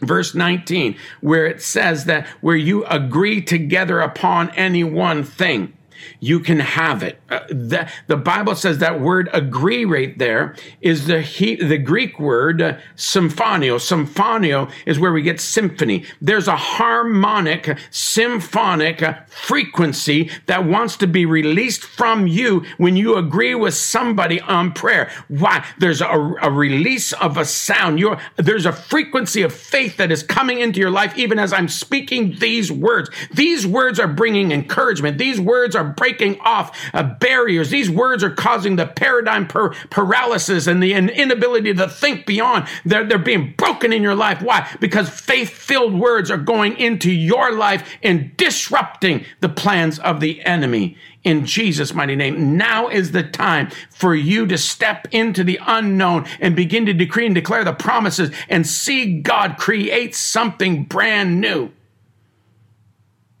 verse 0.00 0.34
19, 0.34 0.96
where 1.20 1.46
it 1.46 1.62
says 1.62 2.04
that 2.04 2.26
where 2.40 2.56
you 2.56 2.84
agree 2.86 3.40
together 3.40 4.00
upon 4.00 4.50
any 4.50 4.84
one 4.84 5.24
thing. 5.24 5.72
You 6.20 6.40
can 6.40 6.60
have 6.60 7.02
it. 7.02 7.20
Uh, 7.28 7.40
the, 7.48 7.90
the 8.06 8.16
Bible 8.16 8.54
says 8.54 8.78
that 8.78 9.00
word 9.00 9.28
agree 9.32 9.84
right 9.84 10.16
there 10.18 10.56
is 10.80 11.06
the 11.06 11.20
he, 11.20 11.56
the 11.56 11.78
Greek 11.78 12.18
word 12.18 12.62
uh, 12.62 12.78
symphonio. 12.96 13.76
Symphonio 13.76 14.70
is 14.86 14.98
where 14.98 15.12
we 15.12 15.22
get 15.22 15.40
symphony. 15.40 16.04
There's 16.20 16.48
a 16.48 16.56
harmonic, 16.56 17.78
symphonic 17.90 19.02
uh, 19.02 19.14
frequency 19.26 20.30
that 20.46 20.64
wants 20.64 20.96
to 20.98 21.06
be 21.06 21.26
released 21.26 21.84
from 21.84 22.26
you 22.26 22.64
when 22.78 22.96
you 22.96 23.16
agree 23.16 23.54
with 23.54 23.74
somebody 23.74 24.40
on 24.40 24.72
prayer. 24.72 25.10
Why? 25.28 25.64
There's 25.78 26.00
a, 26.00 26.08
a 26.42 26.50
release 26.50 27.12
of 27.12 27.36
a 27.36 27.44
sound. 27.44 27.98
You're, 27.98 28.18
there's 28.36 28.66
a 28.66 28.72
frequency 28.72 29.42
of 29.42 29.52
faith 29.52 29.96
that 29.96 30.10
is 30.10 30.22
coming 30.22 30.60
into 30.60 30.80
your 30.80 30.90
life 30.90 31.16
even 31.16 31.38
as 31.38 31.52
I'm 31.52 31.68
speaking 31.68 32.36
these 32.38 32.70
words. 32.70 33.10
These 33.32 33.66
words 33.66 33.98
are 33.98 34.08
bringing 34.08 34.52
encouragement. 34.52 35.18
These 35.18 35.40
words 35.40 35.76
are 35.76 35.83
breaking 35.84 36.40
off 36.40 36.76
uh, 36.92 37.02
barriers. 37.02 37.70
These 37.70 37.90
words 37.90 38.24
are 38.24 38.30
causing 38.30 38.76
the 38.76 38.86
paradigm 38.86 39.46
per- 39.46 39.74
paralysis 39.90 40.66
and 40.66 40.82
the 40.82 40.92
inability 40.92 41.74
to 41.74 41.88
think 41.88 42.26
beyond. 42.26 42.66
They're, 42.84 43.04
they're 43.04 43.18
being 43.18 43.54
broken 43.56 43.92
in 43.92 44.02
your 44.02 44.14
life. 44.14 44.42
Why? 44.42 44.68
Because 44.80 45.08
faith 45.08 45.50
filled 45.50 45.94
words 45.94 46.30
are 46.30 46.36
going 46.36 46.76
into 46.78 47.10
your 47.10 47.52
life 47.52 47.88
and 48.02 48.36
disrupting 48.36 49.24
the 49.40 49.48
plans 49.48 49.98
of 49.98 50.20
the 50.20 50.42
enemy 50.44 50.96
in 51.24 51.46
Jesus' 51.46 51.94
mighty 51.94 52.14
name. 52.14 52.56
Now 52.56 52.88
is 52.88 53.12
the 53.12 53.22
time 53.22 53.70
for 53.90 54.14
you 54.14 54.46
to 54.46 54.58
step 54.58 55.08
into 55.10 55.42
the 55.42 55.58
unknown 55.66 56.26
and 56.38 56.54
begin 56.54 56.86
to 56.86 56.92
decree 56.92 57.26
and 57.26 57.34
declare 57.34 57.64
the 57.64 57.72
promises 57.72 58.30
and 58.48 58.66
see 58.66 59.20
God 59.20 59.56
create 59.56 60.14
something 60.14 60.84
brand 60.84 61.40
new 61.40 61.70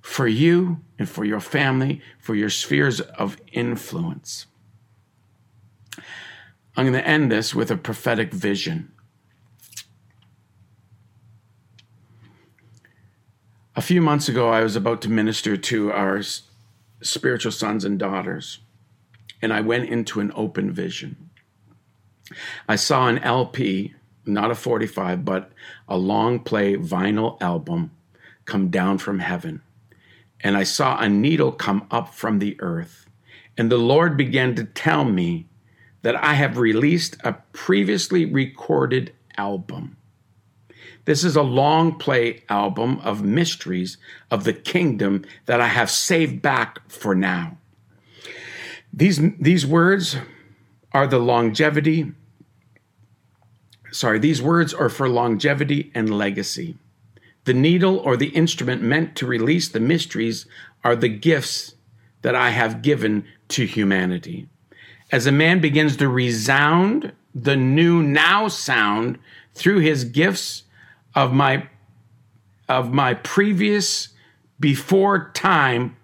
for 0.00 0.26
you 0.26 0.80
and 0.98 1.08
for 1.08 1.24
your 1.24 1.40
family, 1.40 2.00
for 2.18 2.34
your 2.34 2.50
spheres 2.50 3.00
of 3.00 3.36
influence. 3.52 4.46
I'm 6.76 6.84
going 6.84 6.92
to 6.92 7.06
end 7.06 7.30
this 7.30 7.54
with 7.54 7.70
a 7.70 7.76
prophetic 7.76 8.32
vision. 8.32 8.92
A 13.76 13.82
few 13.82 14.00
months 14.00 14.28
ago, 14.28 14.50
I 14.50 14.62
was 14.62 14.76
about 14.76 15.02
to 15.02 15.08
minister 15.08 15.56
to 15.56 15.92
our 15.92 16.22
spiritual 17.02 17.52
sons 17.52 17.84
and 17.84 17.98
daughters, 17.98 18.60
and 19.42 19.52
I 19.52 19.60
went 19.60 19.88
into 19.88 20.20
an 20.20 20.32
open 20.34 20.72
vision. 20.72 21.30
I 22.68 22.76
saw 22.76 23.08
an 23.08 23.18
LP, 23.18 23.94
not 24.24 24.52
a 24.52 24.54
45, 24.54 25.24
but 25.24 25.50
a 25.88 25.96
long 25.96 26.38
play 26.38 26.76
vinyl 26.76 27.40
album 27.42 27.90
come 28.44 28.68
down 28.68 28.98
from 28.98 29.18
heaven 29.18 29.60
and 30.44 30.58
I 30.58 30.62
saw 30.62 30.98
a 30.98 31.08
needle 31.08 31.50
come 31.50 31.86
up 31.90 32.12
from 32.14 32.38
the 32.38 32.56
earth. 32.60 33.08
And 33.56 33.72
the 33.72 33.78
Lord 33.78 34.16
began 34.16 34.54
to 34.56 34.64
tell 34.64 35.04
me 35.04 35.48
that 36.02 36.22
I 36.22 36.34
have 36.34 36.58
released 36.58 37.16
a 37.24 37.32
previously 37.52 38.26
recorded 38.26 39.14
album. 39.38 39.96
This 41.06 41.24
is 41.24 41.34
a 41.34 41.42
long 41.42 41.98
play 41.98 42.44
album 42.50 42.98
of 43.00 43.24
mysteries 43.24 43.96
of 44.30 44.44
the 44.44 44.52
kingdom 44.52 45.24
that 45.46 45.62
I 45.62 45.68
have 45.68 45.90
saved 45.90 46.42
back 46.42 46.90
for 46.90 47.14
now. 47.14 47.56
These, 48.92 49.20
these 49.40 49.66
words 49.66 50.16
are 50.92 51.06
the 51.06 51.18
longevity, 51.18 52.12
sorry, 53.90 54.18
these 54.18 54.42
words 54.42 54.74
are 54.74 54.88
for 54.88 55.08
longevity 55.08 55.90
and 55.94 56.16
legacy. 56.16 56.76
The 57.44 57.54
needle 57.54 57.98
or 57.98 58.16
the 58.16 58.28
instrument 58.28 58.82
meant 58.82 59.16
to 59.16 59.26
release 59.26 59.68
the 59.68 59.80
mysteries 59.80 60.46
are 60.82 60.96
the 60.96 61.08
gifts 61.08 61.74
that 62.22 62.34
I 62.34 62.50
have 62.50 62.82
given 62.82 63.24
to 63.48 63.66
humanity. 63.66 64.48
As 65.12 65.26
a 65.26 65.32
man 65.32 65.60
begins 65.60 65.96
to 65.98 66.08
resound 66.08 67.12
the 67.34 67.56
new 67.56 68.02
now 68.02 68.48
sound 68.48 69.18
through 69.54 69.80
his 69.80 70.04
gifts 70.04 70.62
of 71.14 71.32
my 71.32 71.68
of 72.68 72.92
my 72.92 73.12
previous 73.12 74.08
before 74.58 75.30
time 75.34 75.96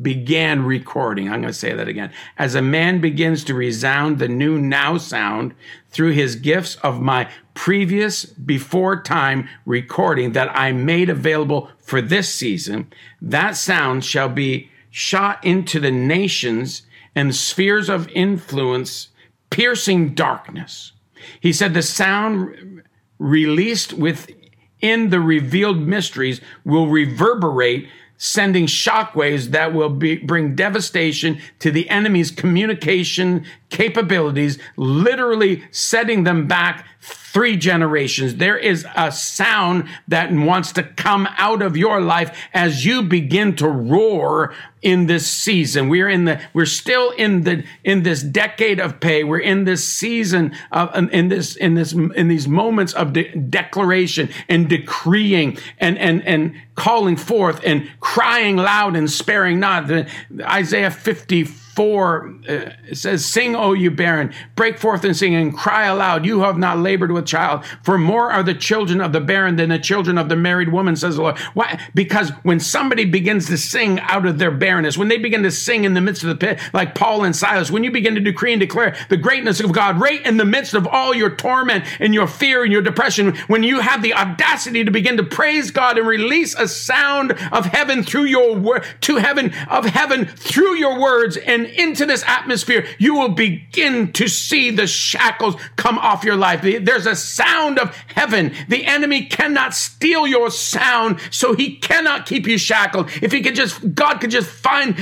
began 0.00 0.64
recording. 0.64 1.28
I'm 1.28 1.40
going 1.40 1.52
to 1.52 1.58
say 1.58 1.72
that 1.72 1.88
again. 1.88 2.12
As 2.36 2.54
a 2.54 2.62
man 2.62 3.00
begins 3.00 3.44
to 3.44 3.54
resound 3.54 4.18
the 4.18 4.28
new 4.28 4.58
now 4.58 4.98
sound 4.98 5.54
through 5.90 6.10
his 6.10 6.36
gifts 6.36 6.76
of 6.76 7.00
my 7.00 7.30
previous 7.54 8.24
before 8.24 9.00
time 9.00 9.48
recording 9.64 10.32
that 10.32 10.50
I 10.52 10.72
made 10.72 11.08
available 11.08 11.70
for 11.78 12.02
this 12.02 12.34
season, 12.34 12.92
that 13.22 13.56
sound 13.56 14.04
shall 14.04 14.28
be 14.28 14.70
shot 14.90 15.44
into 15.44 15.78
the 15.78 15.92
nations 15.92 16.82
and 17.14 17.34
spheres 17.34 17.88
of 17.88 18.08
influence, 18.08 19.08
piercing 19.50 20.14
darkness. 20.14 20.92
He 21.40 21.52
said 21.52 21.72
the 21.72 21.82
sound 21.82 22.82
released 23.18 23.92
within 23.92 25.10
the 25.10 25.20
revealed 25.20 25.78
mysteries 25.78 26.40
will 26.64 26.88
reverberate 26.88 27.88
sending 28.16 28.66
shockwaves 28.66 29.48
that 29.48 29.74
will 29.74 29.90
be, 29.90 30.16
bring 30.16 30.54
devastation 30.54 31.38
to 31.58 31.70
the 31.70 31.88
enemy's 31.90 32.30
communication 32.30 33.44
capabilities, 33.70 34.58
literally 34.76 35.64
setting 35.70 36.24
them 36.24 36.46
back 36.46 36.86
three 37.34 37.56
generations. 37.56 38.36
There 38.36 38.56
is 38.56 38.86
a 38.94 39.10
sound 39.10 39.88
that 40.06 40.32
wants 40.32 40.70
to 40.72 40.84
come 40.84 41.28
out 41.36 41.62
of 41.62 41.76
your 41.76 42.00
life 42.00 42.38
as 42.54 42.86
you 42.86 43.02
begin 43.02 43.56
to 43.56 43.68
roar 43.68 44.54
in 44.82 45.06
this 45.06 45.26
season. 45.26 45.88
We're 45.88 46.08
in 46.08 46.26
the, 46.26 46.40
we're 46.52 46.64
still 46.64 47.10
in 47.10 47.42
the, 47.42 47.64
in 47.82 48.04
this 48.04 48.22
decade 48.22 48.78
of 48.78 49.00
pay. 49.00 49.24
We're 49.24 49.40
in 49.40 49.64
this 49.64 49.82
season 49.82 50.54
of, 50.70 50.94
in 51.12 51.26
this, 51.28 51.56
in 51.56 51.74
this, 51.74 51.92
in 51.92 52.28
these 52.28 52.46
moments 52.46 52.92
of 52.92 53.12
de- 53.12 53.34
declaration 53.34 54.28
and 54.48 54.68
decreeing 54.68 55.58
and, 55.78 55.98
and, 55.98 56.24
and 56.24 56.54
calling 56.76 57.16
forth 57.16 57.60
and 57.64 57.90
crying 57.98 58.56
loud 58.56 58.94
and 58.94 59.10
sparing 59.10 59.58
not. 59.58 59.88
The, 59.88 60.08
Isaiah 60.40 60.92
54 60.92 61.63
4 61.74 62.34
uh, 62.48 62.52
it 62.88 62.96
says, 62.96 63.24
Sing, 63.24 63.56
O 63.56 63.72
you 63.72 63.90
barren, 63.90 64.32
break 64.56 64.78
forth 64.78 65.04
and 65.04 65.16
sing, 65.16 65.34
and 65.34 65.56
cry 65.56 65.86
aloud, 65.86 66.24
you 66.24 66.40
have 66.40 66.58
not 66.58 66.78
labored 66.78 67.12
with 67.12 67.26
child. 67.26 67.64
For 67.82 67.98
more 67.98 68.30
are 68.30 68.42
the 68.42 68.54
children 68.54 69.00
of 69.00 69.12
the 69.12 69.20
barren 69.20 69.56
than 69.56 69.70
the 69.70 69.78
children 69.78 70.18
of 70.18 70.28
the 70.28 70.36
married 70.36 70.70
woman, 70.70 70.96
says 70.96 71.16
the 71.16 71.22
Lord. 71.22 71.38
Why? 71.54 71.80
Because 71.94 72.30
when 72.42 72.60
somebody 72.60 73.04
begins 73.04 73.46
to 73.46 73.56
sing 73.56 74.00
out 74.00 74.26
of 74.26 74.38
their 74.38 74.50
barrenness, 74.50 74.98
when 74.98 75.08
they 75.08 75.18
begin 75.18 75.42
to 75.42 75.50
sing 75.50 75.84
in 75.84 75.94
the 75.94 76.00
midst 76.00 76.22
of 76.22 76.28
the 76.28 76.36
pit, 76.36 76.60
like 76.72 76.94
Paul 76.94 77.24
and 77.24 77.34
Silas, 77.34 77.70
when 77.70 77.84
you 77.84 77.90
begin 77.90 78.14
to 78.14 78.20
decree 78.20 78.52
and 78.52 78.60
declare 78.60 78.96
the 79.08 79.16
greatness 79.16 79.60
of 79.60 79.72
God 79.72 80.00
right 80.00 80.24
in 80.24 80.36
the 80.36 80.44
midst 80.44 80.74
of 80.74 80.86
all 80.86 81.14
your 81.14 81.30
torment 81.30 81.84
and 82.00 82.14
your 82.14 82.26
fear 82.26 82.62
and 82.62 82.72
your 82.72 82.82
depression, 82.82 83.36
when 83.48 83.62
you 83.62 83.80
have 83.80 84.02
the 84.02 84.14
audacity 84.14 84.84
to 84.84 84.90
begin 84.90 85.16
to 85.16 85.24
praise 85.24 85.70
God 85.70 85.98
and 85.98 86.06
release 86.06 86.54
a 86.54 86.68
sound 86.68 87.32
of 87.52 87.66
heaven 87.66 88.02
through 88.02 88.24
your 88.24 88.54
word, 88.54 88.84
to 89.02 89.16
heaven, 89.16 89.52
of 89.68 89.86
heaven 89.86 90.26
through 90.26 90.74
your 90.76 91.00
words 91.00 91.36
and 91.36 91.63
into 91.66 92.06
this 92.06 92.22
atmosphere, 92.26 92.86
you 92.98 93.14
will 93.14 93.30
begin 93.30 94.12
to 94.12 94.28
see 94.28 94.70
the 94.70 94.86
shackles 94.86 95.56
come 95.76 95.98
off 95.98 96.24
your 96.24 96.36
life. 96.36 96.62
There's 96.62 97.06
a 97.06 97.16
sound 97.16 97.78
of 97.78 97.94
heaven. 98.08 98.54
The 98.68 98.84
enemy 98.84 99.26
cannot 99.26 99.74
steal 99.74 100.26
your 100.26 100.50
sound, 100.50 101.20
so 101.30 101.54
he 101.54 101.76
cannot 101.76 102.26
keep 102.26 102.46
you 102.46 102.58
shackled. 102.58 103.10
If 103.22 103.32
he 103.32 103.42
could 103.42 103.54
just, 103.54 103.94
God 103.94 104.20
could 104.20 104.30
just 104.30 104.48
find 104.48 104.96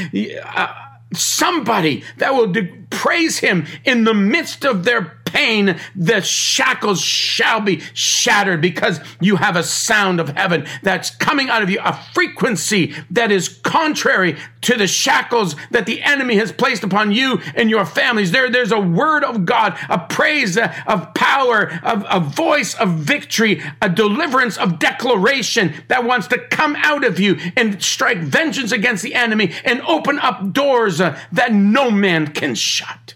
uh, 0.44 0.75
somebody 1.14 2.05
that 2.18 2.35
will 2.35 2.53
de- 2.53 2.83
praise 2.90 3.38
him 3.38 3.66
in 3.85 4.05
the 4.05 4.14
midst 4.14 4.64
of 4.64 4.85
their 4.85 5.21
pain, 5.33 5.79
the 5.97 6.21
shackles 6.21 7.01
shall 7.01 7.61
be 7.61 7.81
shattered 7.95 8.61
because 8.61 9.01
you 9.21 9.37
have 9.37 9.57
a 9.57 9.62
sound 9.62 10.21
of 10.21 10.29
heaven 10.31 10.66
that's 10.83 11.11
coming 11.11 11.49
out 11.49 11.62
of 11.62 11.71
you, 11.71 11.81
a 11.83 11.99
frequency 12.12 12.95
that 13.11 13.33
is 13.33 13.49
contrary 13.49 14.37
to 14.61 14.77
the 14.77 14.87
shackles 14.87 15.57
that 15.71 15.87
the 15.87 16.03
enemy 16.03 16.37
has 16.37 16.53
placed 16.53 16.85
upon 16.85 17.12
you 17.12 17.40
and 17.55 17.71
your 17.71 17.85
families. 17.85 18.31
There, 18.31 18.51
there's 18.51 18.73
a 18.73 18.81
word 18.81 19.25
of 19.25 19.45
God, 19.45 19.77
a 19.88 19.99
praise 19.99 20.57
of 20.59 21.14
power, 21.14 21.81
of 21.83 22.05
a 22.09 22.21
voice 22.21 22.75
of 22.75 22.90
victory, 22.90 23.62
a 23.81 23.88
deliverance 23.88 24.57
of 24.59 24.79
declaration 24.79 25.75
that 25.88 26.05
wants 26.05 26.27
to 26.29 26.38
come 26.38 26.77
out 26.77 27.05
of 27.05 27.18
you 27.18 27.38
and 27.57 27.83
strike 27.83 28.18
vengeance 28.18 28.73
against 28.73 29.03
the 29.03 29.14
enemy 29.14 29.53
and 29.64 29.81
open 29.83 30.18
up 30.18 30.53
doors 30.53 30.99
that 30.99 31.53
no 31.53 31.90
man 31.90 32.29
can 32.29 32.55
shut. 32.55 33.14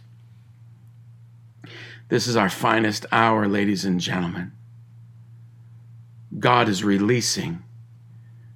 This 2.08 2.28
is 2.28 2.36
our 2.36 2.48
finest 2.48 3.04
hour, 3.10 3.48
ladies 3.48 3.84
and 3.84 4.00
gentlemen. 4.00 4.52
God 6.38 6.68
is 6.68 6.84
releasing 6.84 7.64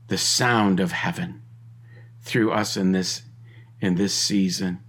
the 0.06 0.18
sound 0.18 0.78
of 0.78 0.92
heaven 0.92 1.42
through 2.20 2.52
us 2.52 2.76
in 2.76 2.92
this 2.92 3.22
in 3.80 3.96
this 3.96 4.14
season. 4.14 4.80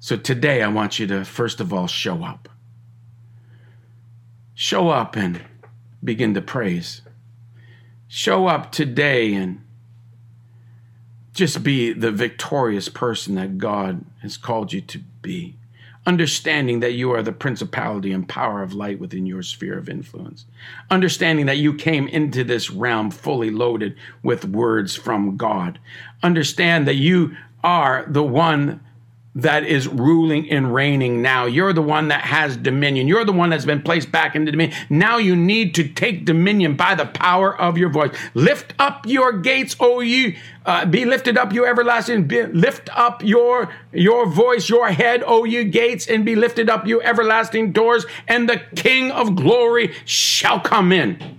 So 0.00 0.16
today 0.16 0.62
I 0.62 0.68
want 0.68 0.98
you 0.98 1.06
to 1.08 1.24
first 1.24 1.60
of 1.60 1.72
all 1.72 1.86
show 1.86 2.24
up. 2.24 2.48
Show 4.54 4.88
up 4.88 5.14
and 5.14 5.42
begin 6.02 6.34
to 6.34 6.40
praise. 6.40 7.02
Show 8.08 8.46
up 8.46 8.72
today 8.72 9.34
and 9.34 9.64
just 11.32 11.62
be 11.62 11.92
the 11.92 12.10
victorious 12.10 12.88
person 12.88 13.36
that 13.36 13.58
God 13.58 14.04
has 14.22 14.36
called 14.36 14.72
you 14.72 14.80
to 14.80 14.98
be. 15.22 15.57
Understanding 16.08 16.80
that 16.80 16.94
you 16.94 17.12
are 17.12 17.22
the 17.22 17.32
principality 17.32 18.12
and 18.12 18.26
power 18.26 18.62
of 18.62 18.72
light 18.72 18.98
within 18.98 19.26
your 19.26 19.42
sphere 19.42 19.76
of 19.76 19.90
influence. 19.90 20.46
Understanding 20.90 21.44
that 21.44 21.58
you 21.58 21.74
came 21.74 22.08
into 22.08 22.42
this 22.44 22.70
realm 22.70 23.10
fully 23.10 23.50
loaded 23.50 23.94
with 24.22 24.46
words 24.46 24.96
from 24.96 25.36
God. 25.36 25.78
Understand 26.22 26.88
that 26.88 26.94
you 26.94 27.36
are 27.62 28.06
the 28.08 28.22
one 28.22 28.80
that 29.38 29.64
is 29.64 29.86
ruling 29.86 30.50
and 30.50 30.74
reigning 30.74 31.22
now. 31.22 31.46
You're 31.46 31.72
the 31.72 31.80
one 31.80 32.08
that 32.08 32.22
has 32.22 32.56
dominion. 32.56 33.06
You're 33.06 33.24
the 33.24 33.32
one 33.32 33.50
that's 33.50 33.64
been 33.64 33.82
placed 33.82 34.10
back 34.10 34.34
into 34.34 34.50
dominion. 34.50 34.76
Now 34.90 35.18
you 35.18 35.36
need 35.36 35.76
to 35.76 35.86
take 35.86 36.24
dominion 36.24 36.74
by 36.74 36.96
the 36.96 37.06
power 37.06 37.56
of 37.56 37.78
your 37.78 37.88
voice. 37.88 38.10
Lift 38.34 38.74
up 38.80 39.06
your 39.06 39.32
gates, 39.32 39.76
O 39.78 40.00
ye, 40.00 40.36
uh, 40.66 40.86
be 40.86 41.04
lifted 41.04 41.38
up, 41.38 41.52
you 41.52 41.64
everlasting. 41.64 42.24
Be, 42.24 42.46
lift 42.46 42.90
up 42.98 43.22
your 43.22 43.70
your 43.92 44.26
voice, 44.26 44.68
your 44.68 44.88
head, 44.88 45.22
O 45.24 45.44
ye 45.44 45.62
gates, 45.64 46.08
and 46.08 46.24
be 46.24 46.34
lifted 46.34 46.68
up, 46.68 46.84
you 46.84 47.00
everlasting 47.00 47.70
doors, 47.70 48.06
and 48.26 48.48
the 48.48 48.60
King 48.74 49.12
of 49.12 49.36
glory 49.36 49.94
shall 50.04 50.58
come 50.58 50.90
in 50.90 51.38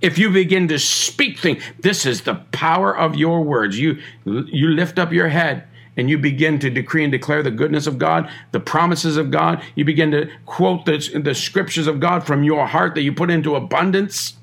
if 0.00 0.18
you 0.18 0.30
begin 0.30 0.68
to 0.68 0.78
speak 0.78 1.38
things 1.38 1.62
this 1.80 2.04
is 2.04 2.22
the 2.22 2.34
power 2.52 2.94
of 2.94 3.14
your 3.14 3.40
words 3.40 3.78
you 3.78 3.98
you 4.24 4.68
lift 4.68 4.98
up 4.98 5.10
your 5.12 5.28
head 5.28 5.66
and 5.96 6.10
you 6.10 6.18
begin 6.18 6.58
to 6.58 6.70
decree 6.70 7.04
and 7.04 7.12
declare 7.12 7.42
the 7.42 7.50
goodness 7.50 7.86
of 7.86 7.98
God, 7.98 8.30
the 8.52 8.60
promises 8.60 9.16
of 9.16 9.30
God, 9.30 9.62
you 9.74 9.84
begin 9.84 10.10
to 10.10 10.30
quote 10.46 10.86
the, 10.86 11.20
the 11.22 11.34
scriptures 11.34 11.86
of 11.86 12.00
God 12.00 12.26
from 12.26 12.42
your 12.42 12.66
heart 12.66 12.94
that 12.94 13.02
you 13.02 13.12
put 13.12 13.30
into 13.30 13.54
abundance, 13.54 14.36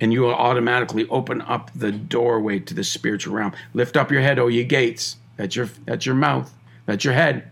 and 0.00 0.12
you 0.12 0.22
will 0.22 0.34
automatically 0.34 1.06
open 1.08 1.42
up 1.42 1.70
the 1.74 1.92
doorway 1.92 2.58
to 2.58 2.74
the 2.74 2.82
spiritual 2.82 3.34
realm. 3.34 3.52
Lift 3.72 3.96
up 3.96 4.10
your 4.10 4.20
head, 4.20 4.38
O 4.38 4.48
ye 4.48 4.64
gates. 4.64 5.16
That's 5.36 5.54
your, 5.54 5.68
that's 5.84 6.06
your 6.06 6.16
mouth. 6.16 6.52
That's 6.86 7.04
your 7.04 7.14
head. 7.14 7.48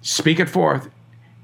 Speak 0.00 0.40
it 0.40 0.48
forth 0.48 0.88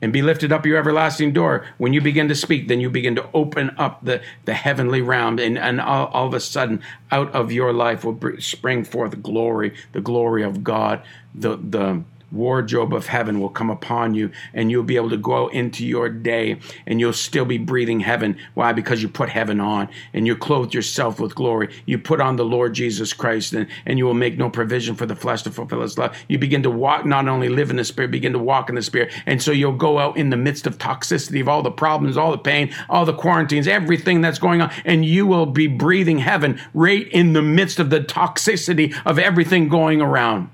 and 0.02 0.12
be 0.12 0.20
lifted 0.20 0.52
up 0.52 0.66
your 0.66 0.76
everlasting 0.76 1.32
door. 1.32 1.64
When 1.78 1.92
you 1.92 2.00
begin 2.00 2.28
to 2.28 2.34
speak, 2.34 2.68
then 2.68 2.80
you 2.80 2.90
begin 2.90 3.14
to 3.14 3.30
open 3.32 3.70
up 3.78 4.04
the, 4.04 4.20
the 4.44 4.54
heavenly 4.54 5.00
realm, 5.00 5.38
and, 5.38 5.56
and 5.56 5.80
all, 5.80 6.08
all 6.08 6.26
of 6.26 6.34
a 6.34 6.40
sudden, 6.40 6.82
out 7.12 7.32
of 7.32 7.52
your 7.52 7.72
life 7.72 8.04
will 8.04 8.18
spring 8.40 8.84
forth 8.84 9.22
glory, 9.22 9.74
the 9.92 10.00
glory 10.00 10.42
of 10.42 10.64
God, 10.64 11.02
the, 11.34 11.56
the 11.56 12.02
wardrobe 12.32 12.94
of 12.94 13.06
heaven 13.06 13.40
will 13.40 13.48
come 13.48 13.70
upon 13.70 14.14
you 14.14 14.30
and 14.54 14.70
you'll 14.70 14.82
be 14.82 14.96
able 14.96 15.10
to 15.10 15.16
go 15.16 15.48
into 15.48 15.86
your 15.86 16.08
day 16.08 16.58
and 16.86 16.98
you'll 16.98 17.12
still 17.12 17.44
be 17.44 17.58
breathing 17.58 18.00
heaven. 18.00 18.36
Why? 18.54 18.72
Because 18.72 19.02
you 19.02 19.08
put 19.08 19.28
heaven 19.28 19.60
on 19.60 19.88
and 20.12 20.26
you 20.26 20.36
clothed 20.36 20.74
yourself 20.74 21.20
with 21.20 21.34
glory. 21.34 21.68
You 21.86 21.98
put 21.98 22.20
on 22.20 22.36
the 22.36 22.44
Lord 22.44 22.74
Jesus 22.74 23.12
Christ 23.12 23.52
and, 23.52 23.66
and 23.86 23.98
you 23.98 24.06
will 24.06 24.14
make 24.14 24.38
no 24.38 24.50
provision 24.50 24.94
for 24.94 25.06
the 25.06 25.16
flesh 25.16 25.42
to 25.42 25.50
fulfill 25.50 25.82
its 25.82 25.98
love. 25.98 26.16
You 26.28 26.38
begin 26.38 26.62
to 26.62 26.70
walk, 26.70 27.04
not 27.04 27.28
only 27.28 27.48
live 27.48 27.70
in 27.70 27.76
the 27.76 27.84
spirit, 27.84 28.10
begin 28.10 28.32
to 28.32 28.38
walk 28.38 28.68
in 28.68 28.74
the 28.74 28.82
spirit. 28.82 29.12
And 29.26 29.42
so 29.42 29.52
you'll 29.52 29.72
go 29.72 29.98
out 29.98 30.16
in 30.16 30.30
the 30.30 30.36
midst 30.36 30.66
of 30.66 30.78
toxicity 30.78 31.40
of 31.40 31.48
all 31.48 31.62
the 31.62 31.70
problems, 31.70 32.16
all 32.16 32.30
the 32.30 32.38
pain, 32.38 32.74
all 32.88 33.04
the 33.04 33.12
quarantines, 33.12 33.68
everything 33.68 34.20
that's 34.20 34.38
going 34.38 34.60
on. 34.60 34.72
And 34.84 35.04
you 35.04 35.26
will 35.26 35.46
be 35.46 35.66
breathing 35.66 36.18
heaven 36.18 36.60
right 36.74 37.06
in 37.08 37.32
the 37.32 37.42
midst 37.42 37.78
of 37.78 37.90
the 37.90 38.00
toxicity 38.00 38.94
of 39.04 39.18
everything 39.18 39.68
going 39.68 40.00
around. 40.00 40.50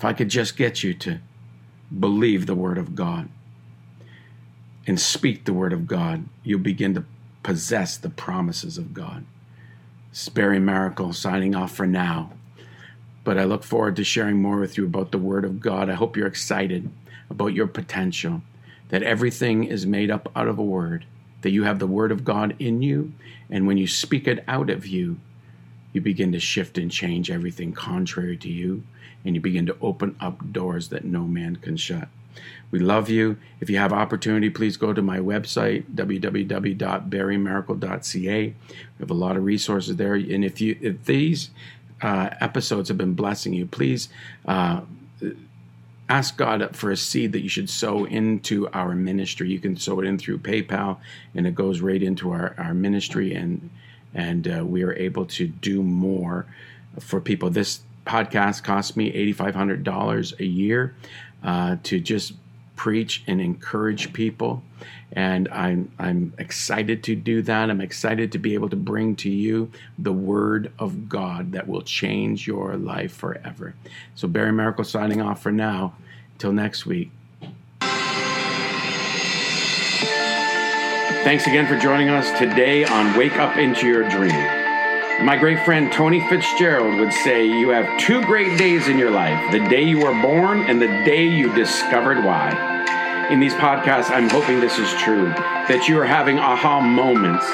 If 0.00 0.04
I 0.06 0.14
could 0.14 0.30
just 0.30 0.56
get 0.56 0.82
you 0.82 0.94
to 0.94 1.18
believe 1.98 2.46
the 2.46 2.54
Word 2.54 2.78
of 2.78 2.94
God 2.94 3.28
and 4.86 4.98
speak 4.98 5.44
the 5.44 5.52
Word 5.52 5.74
of 5.74 5.86
God, 5.86 6.24
you'll 6.42 6.60
begin 6.60 6.94
to 6.94 7.04
possess 7.42 7.98
the 7.98 8.08
promises 8.08 8.78
of 8.78 8.94
God. 8.94 9.26
Barry 10.32 10.58
Miracle 10.58 11.12
signing 11.12 11.54
off 11.54 11.74
for 11.74 11.86
now. 11.86 12.32
But 13.24 13.36
I 13.36 13.44
look 13.44 13.62
forward 13.62 13.94
to 13.96 14.02
sharing 14.02 14.40
more 14.40 14.58
with 14.58 14.78
you 14.78 14.86
about 14.86 15.12
the 15.12 15.18
Word 15.18 15.44
of 15.44 15.60
God. 15.60 15.90
I 15.90 15.96
hope 15.96 16.16
you're 16.16 16.26
excited 16.26 16.88
about 17.28 17.52
your 17.52 17.66
potential, 17.66 18.40
that 18.88 19.02
everything 19.02 19.64
is 19.64 19.84
made 19.84 20.10
up 20.10 20.32
out 20.34 20.48
of 20.48 20.58
a 20.58 20.64
Word, 20.64 21.04
that 21.42 21.50
you 21.50 21.64
have 21.64 21.78
the 21.78 21.86
Word 21.86 22.10
of 22.10 22.24
God 22.24 22.56
in 22.58 22.80
you, 22.80 23.12
and 23.50 23.66
when 23.66 23.76
you 23.76 23.86
speak 23.86 24.26
it 24.26 24.44
out 24.48 24.70
of 24.70 24.86
you, 24.86 25.18
you 25.92 26.00
begin 26.00 26.32
to 26.32 26.40
shift 26.40 26.78
and 26.78 26.90
change 26.90 27.30
everything 27.30 27.74
contrary 27.74 28.38
to 28.38 28.48
you 28.48 28.82
and 29.24 29.34
you 29.34 29.40
begin 29.40 29.66
to 29.66 29.76
open 29.80 30.16
up 30.20 30.52
doors 30.52 30.88
that 30.88 31.04
no 31.04 31.24
man 31.24 31.56
can 31.56 31.76
shut. 31.76 32.08
We 32.70 32.78
love 32.78 33.10
you. 33.10 33.36
If 33.60 33.68
you 33.68 33.78
have 33.78 33.92
opportunity, 33.92 34.48
please 34.48 34.76
go 34.76 34.92
to 34.92 35.02
my 35.02 35.18
website, 35.18 35.86
www.barrymiracle.ca. 35.94 38.46
We 38.46 38.54
have 39.00 39.10
a 39.10 39.14
lot 39.14 39.36
of 39.36 39.44
resources 39.44 39.96
there. 39.96 40.14
And 40.14 40.44
if 40.44 40.60
you 40.60 40.78
if 40.80 41.04
these 41.04 41.50
uh, 42.00 42.30
episodes 42.40 42.88
have 42.88 42.98
been 42.98 43.14
blessing 43.14 43.52
you, 43.52 43.66
please 43.66 44.08
uh, 44.46 44.82
ask 46.08 46.36
God 46.36 46.74
for 46.74 46.90
a 46.90 46.96
seed 46.96 47.32
that 47.32 47.40
you 47.40 47.48
should 47.48 47.70
sow 47.70 48.04
into 48.04 48.68
our 48.68 48.94
ministry. 48.94 49.50
You 49.50 49.58
can 49.58 49.76
sow 49.76 50.00
it 50.00 50.06
in 50.06 50.18
through 50.18 50.38
PayPal, 50.38 50.98
and 51.34 51.46
it 51.46 51.54
goes 51.54 51.80
right 51.80 52.02
into 52.02 52.30
our, 52.30 52.54
our 52.58 52.74
ministry, 52.74 53.34
and 53.34 53.70
and 54.12 54.48
uh, 54.48 54.64
we 54.64 54.82
are 54.82 54.92
able 54.94 55.24
to 55.24 55.46
do 55.46 55.82
more 55.82 56.46
for 56.98 57.20
people. 57.20 57.50
This 57.50 57.82
podcast 58.10 58.64
costs 58.64 58.96
me 58.96 59.12
$8,500 59.34 60.40
a 60.40 60.44
year 60.44 60.96
uh, 61.44 61.76
to 61.84 62.00
just 62.00 62.32
preach 62.74 63.22
and 63.28 63.40
encourage 63.40 64.12
people. 64.12 64.62
And 65.12 65.48
I'm, 65.48 65.92
I'm 65.98 66.32
excited 66.38 67.04
to 67.04 67.14
do 67.14 67.42
that. 67.42 67.70
I'm 67.70 67.80
excited 67.80 68.32
to 68.32 68.38
be 68.38 68.54
able 68.54 68.68
to 68.70 68.76
bring 68.76 69.14
to 69.16 69.30
you 69.30 69.70
the 69.98 70.12
word 70.12 70.72
of 70.78 71.08
God 71.08 71.52
that 71.52 71.68
will 71.68 71.82
change 71.82 72.46
your 72.46 72.76
life 72.76 73.12
forever. 73.12 73.74
So, 74.14 74.26
Barry 74.26 74.52
Miracle 74.52 74.84
signing 74.84 75.20
off 75.20 75.42
for 75.42 75.52
now. 75.52 75.94
Until 76.34 76.52
next 76.52 76.86
week. 76.86 77.10
Thanks 81.22 81.46
again 81.46 81.66
for 81.66 81.78
joining 81.78 82.08
us 82.08 82.38
today 82.38 82.86
on 82.86 83.14
Wake 83.18 83.36
Up 83.36 83.58
Into 83.58 83.86
Your 83.86 84.08
Dream. 84.08 84.59
My 85.22 85.36
great 85.36 85.62
friend 85.66 85.92
Tony 85.92 86.26
Fitzgerald 86.30 86.98
would 86.98 87.12
say, 87.12 87.44
You 87.44 87.68
have 87.68 88.00
two 88.00 88.22
great 88.22 88.56
days 88.56 88.88
in 88.88 88.96
your 88.96 89.10
life 89.10 89.52
the 89.52 89.58
day 89.68 89.82
you 89.82 89.98
were 89.98 90.18
born 90.22 90.62
and 90.62 90.80
the 90.80 90.86
day 91.04 91.26
you 91.26 91.54
discovered 91.54 92.24
why. 92.24 93.28
In 93.30 93.38
these 93.38 93.52
podcasts, 93.52 94.10
I'm 94.10 94.30
hoping 94.30 94.60
this 94.60 94.78
is 94.78 94.90
true 94.94 95.26
that 95.26 95.88
you 95.88 96.00
are 96.00 96.06
having 96.06 96.38
aha 96.38 96.80
moments 96.80 97.44